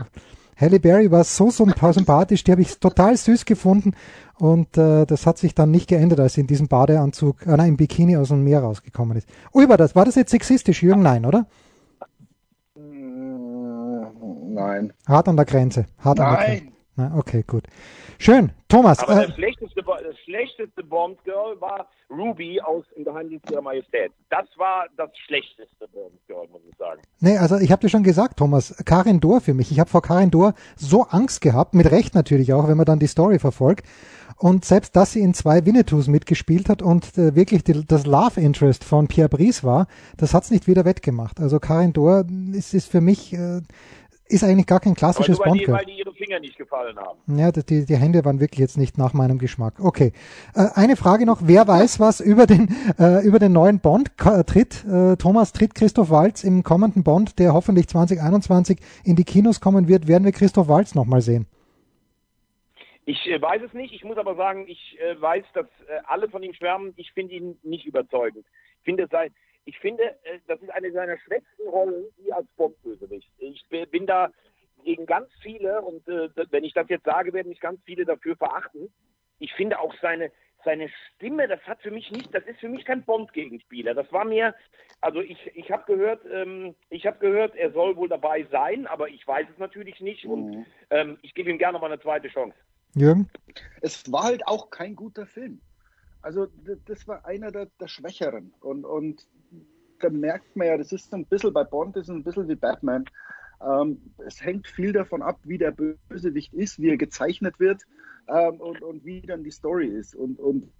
Halle 0.59 0.79
Berry 0.79 1.09
war 1.11 1.23
so, 1.23 1.49
so 1.49 1.65
sympathisch, 1.65 2.43
die 2.43 2.51
habe 2.51 2.61
ich 2.61 2.79
total 2.79 3.15
süß 3.15 3.45
gefunden 3.45 3.93
und 4.37 4.77
äh, 4.77 5.05
das 5.05 5.25
hat 5.25 5.37
sich 5.37 5.55
dann 5.55 5.71
nicht 5.71 5.87
geändert, 5.87 6.19
als 6.19 6.33
sie 6.33 6.41
in 6.41 6.47
diesem 6.47 6.67
Badeanzug, 6.67 7.45
äh, 7.45 7.55
nein, 7.55 7.69
im 7.69 7.77
Bikini 7.77 8.17
aus 8.17 8.29
dem 8.29 8.43
Meer 8.43 8.61
rausgekommen 8.61 9.17
ist. 9.17 9.29
Oh, 9.53 9.67
war 9.67 9.77
das, 9.77 9.95
war 9.95 10.05
das 10.05 10.15
jetzt 10.15 10.31
sexistisch, 10.31 10.83
Jürgen? 10.83 11.01
Nein, 11.01 11.25
oder? 11.25 11.45
Nein. 14.59 14.93
Hart 15.07 15.27
an 15.27 15.37
der 15.37 15.45
Grenze. 15.45 15.85
Hart 15.99 16.17
Nein. 16.17 16.27
An 16.27 16.35
der 16.35 16.45
Grenze. 16.45 16.79
Na, 16.97 17.15
okay, 17.15 17.43
gut. 17.47 17.63
Schön. 18.17 18.51
Thomas. 18.67 18.99
Aber 18.99 19.23
äh, 19.23 19.27
das, 19.27 19.35
schlechteste, 19.35 19.81
das 19.81 20.19
schlechteste 20.25 20.83
Bond 20.83 21.23
Girl 21.23 21.59
war 21.61 21.87
Ruby 22.09 22.59
aus 22.59 22.83
In 22.95 23.05
Geheimdienst 23.05 23.49
ihrer 23.49 23.61
Majestät. 23.61 24.11
Das 24.29 24.45
war 24.57 24.87
das 24.97 25.09
schlechteste 25.25 25.87
Bond 25.87 26.19
Girl, 26.27 26.45
muss 26.49 26.61
ich 26.69 26.75
sagen. 26.77 27.01
Nee, 27.21 27.37
also 27.37 27.57
ich 27.57 27.71
habe 27.71 27.81
dir 27.81 27.89
schon 27.89 28.03
gesagt, 28.03 28.37
Thomas, 28.37 28.73
Karin 28.85 29.19
Dor 29.19 29.41
für 29.41 29.53
mich. 29.53 29.71
Ich 29.71 29.79
habe 29.79 29.89
vor 29.89 30.01
Karin 30.01 30.31
Dor 30.31 30.53
so 30.77 31.03
Angst 31.03 31.41
gehabt, 31.41 31.73
mit 31.73 31.91
Recht 31.91 32.15
natürlich 32.15 32.53
auch, 32.53 32.67
wenn 32.69 32.77
man 32.77 32.85
dann 32.85 32.99
die 32.99 33.07
Story 33.07 33.39
verfolgt. 33.39 33.85
Und 34.37 34.63
selbst, 34.63 34.95
dass 34.95 35.11
sie 35.11 35.19
in 35.19 35.33
zwei 35.33 35.65
Winnetous 35.65 36.07
mitgespielt 36.07 36.69
hat 36.69 36.81
und 36.81 37.17
äh, 37.17 37.35
wirklich 37.35 37.65
die, 37.65 37.85
das 37.85 38.05
Love 38.05 38.39
Interest 38.39 38.85
von 38.85 39.09
Pierre 39.09 39.27
Brice 39.27 39.65
war, 39.65 39.87
das 40.15 40.33
hat's 40.33 40.49
nicht 40.49 40.65
wieder 40.65 40.85
wettgemacht. 40.85 41.41
Also 41.41 41.59
Karin 41.59 41.91
Dor 41.91 42.23
ist, 42.53 42.73
ist 42.73 42.89
für 42.89 43.01
mich 43.01 43.33
äh, 43.33 43.59
ist 44.29 44.43
eigentlich 44.43 44.67
gar 44.67 44.79
kein 44.79 44.95
klassisches 44.95 45.37
Bond. 45.39 45.67
Weil, 45.67 45.85
die 45.85 45.99
ihre 45.99 46.13
Finger 46.13 46.39
nicht 46.39 46.57
gefallen 46.57 46.97
haben. 46.97 47.19
Ja, 47.37 47.51
die, 47.51 47.85
die 47.85 47.97
Hände 47.97 48.23
waren 48.23 48.39
wirklich 48.39 48.59
jetzt 48.59 48.77
nicht 48.77 48.97
nach 48.97 49.13
meinem 49.13 49.39
Geschmack. 49.39 49.75
Okay. 49.79 50.13
Äh, 50.55 50.67
eine 50.75 50.95
Frage 50.95 51.25
noch, 51.25 51.39
wer 51.43 51.67
weiß 51.67 51.99
was 51.99 52.21
über 52.21 52.45
den, 52.45 52.69
äh, 52.99 53.25
über 53.25 53.39
den 53.39 53.51
neuen 53.51 53.79
Bond 53.79 54.15
tritt? 54.17 54.85
Äh, 54.85 55.17
Thomas, 55.17 55.51
tritt 55.51 55.75
Christoph 55.75 56.09
Walz 56.09 56.43
im 56.43 56.63
kommenden 56.63 57.03
Bond, 57.03 57.39
der 57.39 57.53
hoffentlich 57.53 57.87
2021 57.87 58.79
in 59.03 59.15
die 59.15 59.23
Kinos 59.25 59.59
kommen 59.59 59.87
wird, 59.87 60.07
werden 60.07 60.25
wir 60.25 60.31
Christoph 60.31 60.67
Walz 60.67 60.95
nochmal 60.95 61.21
sehen? 61.21 61.47
Ich 63.09 63.25
äh, 63.25 63.41
weiß 63.41 63.63
es 63.63 63.73
nicht. 63.73 63.91
Ich 63.91 64.03
muss 64.03 64.17
aber 64.17 64.35
sagen, 64.35 64.65
ich 64.67 64.97
äh, 64.99 65.19
weiß, 65.19 65.43
dass 65.55 65.65
äh, 65.65 65.99
alle 66.05 66.29
von 66.29 66.43
ihm 66.43 66.53
schwärmen. 66.53 66.93
Ich 66.95 67.11
finde 67.13 67.33
ihn 67.33 67.57
nicht 67.63 67.87
überzeugend. 67.87 68.45
Ich 68.77 68.85
finde, 68.85 69.07
sein, 69.09 69.31
ich 69.65 69.77
finde, 69.79 70.03
äh, 70.23 70.39
das 70.47 70.61
ist 70.61 70.69
eine 70.69 70.91
seiner 70.91 71.17
schwächsten 71.19 71.67
Rollen, 71.67 72.05
wie 72.17 72.31
als 72.33 72.47
Bond-Bösewicht. 72.57 73.29
Ich 73.37 73.65
bin 73.91 74.07
da 74.07 74.31
gegen 74.83 75.05
ganz 75.05 75.29
viele, 75.41 75.81
und 75.81 76.07
äh, 76.07 76.29
wenn 76.51 76.63
ich 76.63 76.73
das 76.73 76.89
jetzt 76.89 77.05
sage, 77.05 77.33
werden 77.33 77.49
mich 77.49 77.59
ganz 77.59 77.81
viele 77.83 78.05
dafür 78.05 78.35
verachten. 78.35 78.91
Ich 79.39 79.53
finde 79.53 79.79
auch 79.79 79.93
seine, 80.01 80.31
seine 80.65 80.89
Stimme, 81.15 81.47
das 81.47 81.61
hat 81.61 81.81
für 81.81 81.91
mich 81.91 82.11
nicht, 82.11 82.33
das 82.33 82.43
ist 82.45 82.59
für 82.59 82.69
mich 82.69 82.85
kein 82.85 83.03
Bond-Gegenspieler. 83.03 83.93
Das 83.93 84.11
war 84.11 84.25
mir, 84.25 84.55
also 85.01 85.21
ich, 85.21 85.51
ich 85.55 85.71
habe 85.71 85.83
gehört, 85.85 86.25
ähm, 86.31 86.75
ich 86.89 87.05
habe 87.05 87.19
gehört, 87.19 87.55
er 87.55 87.71
soll 87.71 87.95
wohl 87.95 88.09
dabei 88.09 88.45
sein, 88.51 88.87
aber 88.87 89.09
ich 89.09 89.25
weiß 89.25 89.47
es 89.51 89.57
natürlich 89.57 89.99
nicht 90.01 90.25
und 90.25 90.49
mhm. 90.49 90.65
ähm, 90.89 91.17
ich 91.21 91.33
gebe 91.33 91.49
ihm 91.49 91.57
gerne 91.57 91.79
mal 91.79 91.91
eine 91.91 92.01
zweite 92.01 92.27
Chance. 92.27 92.57
Jürgen? 92.95 93.29
Es 93.81 94.11
war 94.11 94.23
halt 94.23 94.47
auch 94.47 94.69
kein 94.69 94.95
guter 94.95 95.25
Film. 95.25 95.61
Also 96.21 96.47
das 96.85 97.07
war 97.07 97.25
einer 97.25 97.51
der, 97.51 97.67
der 97.79 97.87
Schwächeren 97.87 98.53
und, 98.59 98.83
und 98.83 99.25
merkt 100.09 100.55
man 100.55 100.67
ja, 100.67 100.77
das 100.77 100.91
ist 100.91 101.13
ein 101.13 101.25
bisschen 101.25 101.53
bei 101.53 101.63
Bond, 101.63 101.95
das 101.95 102.03
ist 102.03 102.09
ein 102.09 102.23
bisschen 102.23 102.47
wie 102.47 102.55
Batman. 102.55 103.05
Ähm, 103.61 104.13
es 104.25 104.43
hängt 104.43 104.67
viel 104.67 104.93
davon 104.93 105.21
ab, 105.21 105.39
wie 105.43 105.57
der 105.57 105.71
Bösewicht 105.71 106.53
ist, 106.53 106.79
wie 106.79 106.89
er 106.89 106.97
gezeichnet 106.97 107.59
wird 107.59 107.83
ähm, 108.27 108.61
und, 108.61 108.81
und 108.81 109.05
wie 109.05 109.21
dann 109.21 109.43
die 109.43 109.51
Story 109.51 109.87
ist. 109.87 110.15
Und, 110.15 110.39
und 110.39 110.71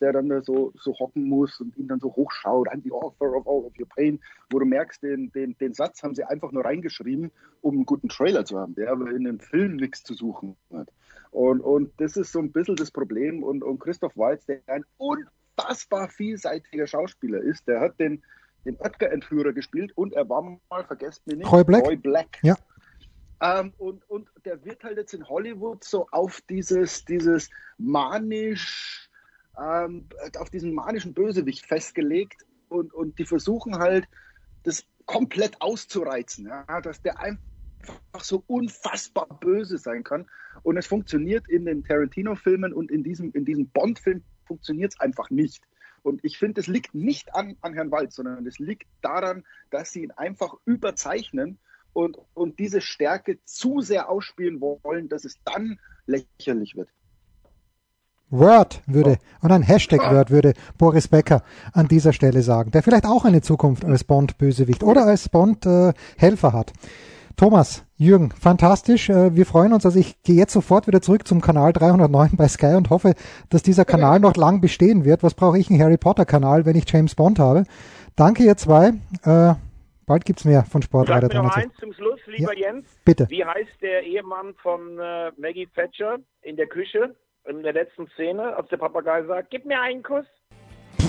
der 0.00 0.12
dann 0.12 0.28
da 0.28 0.40
so, 0.40 0.72
so 0.76 0.94
hocken 0.98 1.24
muss 1.24 1.60
und 1.60 1.76
ihn 1.76 1.88
dann 1.88 2.00
so 2.00 2.14
hochschaut, 2.14 2.68
I'm 2.68 2.82
the 2.82 2.92
author 2.92 3.36
of 3.36 3.46
all 3.46 3.66
of 3.66 3.78
your 3.78 3.86
pain, 3.86 4.18
wo 4.50 4.58
du 4.58 4.64
merkst, 4.64 5.02
den, 5.02 5.30
den, 5.32 5.56
den 5.58 5.74
Satz 5.74 6.02
haben 6.02 6.14
sie 6.14 6.24
einfach 6.24 6.50
nur 6.50 6.64
reingeschrieben, 6.64 7.30
um 7.60 7.74
einen 7.74 7.86
guten 7.86 8.08
Trailer 8.08 8.44
zu 8.44 8.58
haben, 8.58 8.74
der 8.74 8.90
aber 8.90 9.10
in 9.10 9.24
dem 9.24 9.38
Film 9.38 9.76
nichts 9.76 10.02
zu 10.02 10.14
suchen 10.14 10.56
hat. 10.72 10.90
Und, 11.30 11.60
und 11.60 11.92
das 11.98 12.16
ist 12.16 12.32
so 12.32 12.38
ein 12.38 12.52
bisschen 12.52 12.76
das 12.76 12.90
Problem. 12.90 13.42
Und, 13.42 13.62
und 13.62 13.78
Christoph 13.78 14.16
Waltz, 14.16 14.46
der 14.46 14.60
ein 14.68 14.84
unfassbar 15.56 16.08
vielseitiger 16.08 16.86
Schauspieler 16.86 17.40
ist. 17.40 17.66
Der 17.66 17.80
hat 17.80 17.98
den, 17.98 18.22
den 18.64 18.76
Oetker-Entführer 18.76 19.52
gespielt 19.52 19.92
und 19.96 20.12
er 20.14 20.28
war 20.28 20.42
mal, 20.42 20.84
vergesst 20.84 21.26
mir 21.26 21.36
nicht, 21.36 21.50
Roy 21.50 21.64
Black. 21.64 21.84
Roy 21.84 21.96
Black. 21.96 22.38
Ja. 22.42 22.56
Ähm, 23.40 23.72
und, 23.78 24.08
und 24.08 24.28
der 24.44 24.64
wird 24.64 24.82
halt 24.82 24.96
jetzt 24.96 25.12
in 25.12 25.28
Hollywood 25.28 25.84
so 25.84 26.08
auf 26.10 26.40
dieses, 26.48 27.04
dieses 27.04 27.50
manisch, 27.78 29.10
ähm, 29.58 30.06
auf 30.38 30.50
diesen 30.50 30.72
manischen 30.72 31.12
Bösewicht 31.12 31.66
festgelegt 31.66 32.44
und, 32.68 32.94
und 32.94 33.18
die 33.18 33.24
versuchen 33.24 33.78
halt, 33.78 34.08
das 34.62 34.84
komplett 35.04 35.60
auszureizen, 35.60 36.46
ja? 36.46 36.80
dass 36.80 37.00
der 37.02 37.20
einfach 37.20 37.40
so 38.20 38.42
unfassbar 38.46 39.26
böse 39.40 39.78
sein 39.78 40.02
kann. 40.02 40.26
Und 40.62 40.76
es 40.76 40.86
funktioniert 40.86 41.48
in 41.48 41.66
den 41.66 41.84
Tarantino-Filmen 41.84 42.72
und 42.72 42.90
in 42.90 43.04
diesem, 43.04 43.30
in 43.32 43.44
diesem 43.44 43.68
Bond-Film 43.68 44.24
funktioniert 44.46 44.94
es 44.94 45.00
einfach 45.00 45.30
nicht. 45.30 45.62
Und 46.02 46.24
ich 46.24 46.38
finde, 46.38 46.60
es 46.60 46.68
liegt 46.68 46.94
nicht 46.94 47.34
an, 47.34 47.56
an 47.62 47.74
Herrn 47.74 47.90
Walz, 47.90 48.14
sondern 48.14 48.46
es 48.46 48.58
liegt 48.58 48.86
daran, 49.02 49.44
dass 49.70 49.92
sie 49.92 50.04
ihn 50.04 50.12
einfach 50.12 50.54
überzeichnen 50.64 51.58
und, 51.92 52.18
und 52.34 52.58
diese 52.58 52.80
Stärke 52.80 53.38
zu 53.44 53.80
sehr 53.80 54.08
ausspielen 54.08 54.60
wollen, 54.60 55.08
dass 55.08 55.24
es 55.24 55.38
dann 55.44 55.80
lächerlich 56.06 56.76
wird. 56.76 56.88
Word 58.30 58.82
würde 58.86 59.18
und 59.40 59.52
ein 59.52 59.62
Hashtag 59.62 60.00
Word 60.00 60.30
würde 60.30 60.54
Boris 60.78 61.08
Becker 61.08 61.42
an 61.72 61.86
dieser 61.88 62.12
Stelle 62.12 62.42
sagen, 62.42 62.72
der 62.72 62.82
vielleicht 62.82 63.06
auch 63.06 63.24
eine 63.24 63.40
Zukunft 63.40 63.84
als 63.84 64.04
Bond-Bösewicht 64.04 64.82
oder 64.82 65.06
als 65.06 65.28
Bond-Helfer 65.28 66.52
hat. 66.52 66.72
Thomas, 67.36 67.84
Jürgen, 67.98 68.30
fantastisch. 68.30 69.10
Äh, 69.10 69.36
wir 69.36 69.44
freuen 69.44 69.74
uns. 69.74 69.84
Also 69.84 69.98
ich 69.98 70.22
gehe 70.22 70.36
jetzt 70.36 70.54
sofort 70.54 70.86
wieder 70.86 71.02
zurück 71.02 71.28
zum 71.28 71.42
Kanal 71.42 71.74
309 71.74 72.30
bei 72.34 72.48
Sky 72.48 72.74
und 72.76 72.88
hoffe, 72.88 73.14
dass 73.50 73.62
dieser 73.62 73.84
Kanal 73.84 74.20
noch 74.20 74.36
lang 74.36 74.62
bestehen 74.62 75.04
wird. 75.04 75.22
Was 75.22 75.34
brauche 75.34 75.58
ich, 75.58 75.68
einen 75.68 75.78
Harry 75.78 75.98
Potter 75.98 76.24
Kanal, 76.24 76.64
wenn 76.64 76.76
ich 76.76 76.90
James 76.90 77.14
Bond 77.14 77.38
habe? 77.38 77.64
Danke 78.16 78.42
ihr 78.42 78.56
zwei. 78.56 78.94
Äh, 79.22 79.54
bald 80.06 80.24
gibt's 80.24 80.46
mehr 80.46 80.64
von 80.64 80.80
Sportreiter 80.80 81.28
309. 81.28 81.44
Noch 81.44 81.56
eins 81.56 81.74
zum 81.78 81.92
Schluss, 81.92 82.20
lieber 82.26 82.56
ja, 82.56 82.72
Jens. 82.72 82.86
Bitte. 83.04 83.26
Wie 83.28 83.44
heißt 83.44 83.82
der 83.82 84.04
Ehemann 84.04 84.54
von 84.62 84.98
äh, 84.98 85.30
Maggie 85.36 85.68
Thatcher 85.74 86.16
in 86.40 86.56
der 86.56 86.68
Küche 86.68 87.14
in 87.46 87.62
der 87.62 87.74
letzten 87.74 88.08
Szene, 88.14 88.56
als 88.56 88.70
der 88.70 88.78
Papagei 88.78 89.22
sagt, 89.24 89.50
gib 89.50 89.66
mir 89.66 89.78
einen 89.78 90.02
Kuss? 90.02 90.24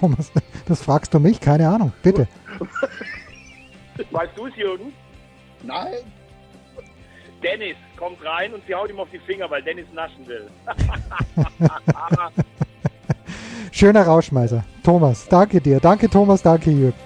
Thomas, 0.00 0.32
das 0.66 0.82
fragst 0.82 1.12
du 1.12 1.20
mich? 1.20 1.42
Keine 1.42 1.68
Ahnung. 1.68 1.92
Bitte. 2.02 2.26
weißt 4.10 4.32
du 4.34 4.46
es, 4.46 4.56
Jürgen? 4.56 4.94
Nein. 5.62 5.94
Dennis 7.42 7.76
kommt 7.96 8.24
rein 8.24 8.54
und 8.54 8.62
sie 8.66 8.74
haut 8.74 8.88
ihm 8.90 9.00
auf 9.00 9.08
die 9.12 9.18
Finger, 9.18 9.50
weil 9.50 9.62
Dennis 9.62 9.86
naschen 9.92 10.26
will. 10.26 10.48
Schöner 13.72 14.02
Rauschmeißer. 14.04 14.64
Thomas, 14.84 15.26
danke 15.28 15.60
dir. 15.60 15.80
Danke 15.80 16.08
Thomas, 16.08 16.42
danke 16.42 16.70
Jürgen. 16.70 16.98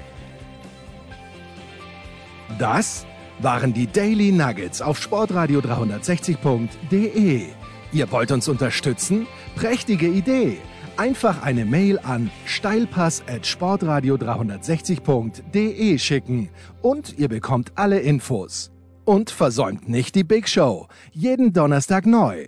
Das 2.59 3.07
waren 3.39 3.73
die 3.73 3.87
Daily 3.87 4.33
Nuggets 4.33 4.83
auf 4.83 4.99
Sportradio 5.01 5.61
360.de. 5.61 7.47
Ihr 7.93 8.13
wollt 8.13 8.33
uns 8.33 8.49
unterstützen? 8.49 9.27
Prächtige 9.55 10.07
Idee! 10.07 10.59
Einfach 10.97 11.43
eine 11.43 11.67
Mail 11.67 11.99
an 11.99 12.31
steilpass 12.47 13.23
at 13.29 13.47
sportradio 13.47 14.15
360.de 14.15 15.99
schicken 15.99 16.49
und 16.81 17.19
ihr 17.19 17.29
bekommt 17.29 17.73
alle 17.75 18.01
Infos. 18.01 18.71
Und 19.05 19.29
versäumt 19.29 19.91
nicht 19.91 20.15
die 20.15 20.25
Big 20.25 20.49
Show. 20.49 20.89
Jeden 21.13 21.53
Donnerstag 21.53 22.07
neu. 22.07 22.47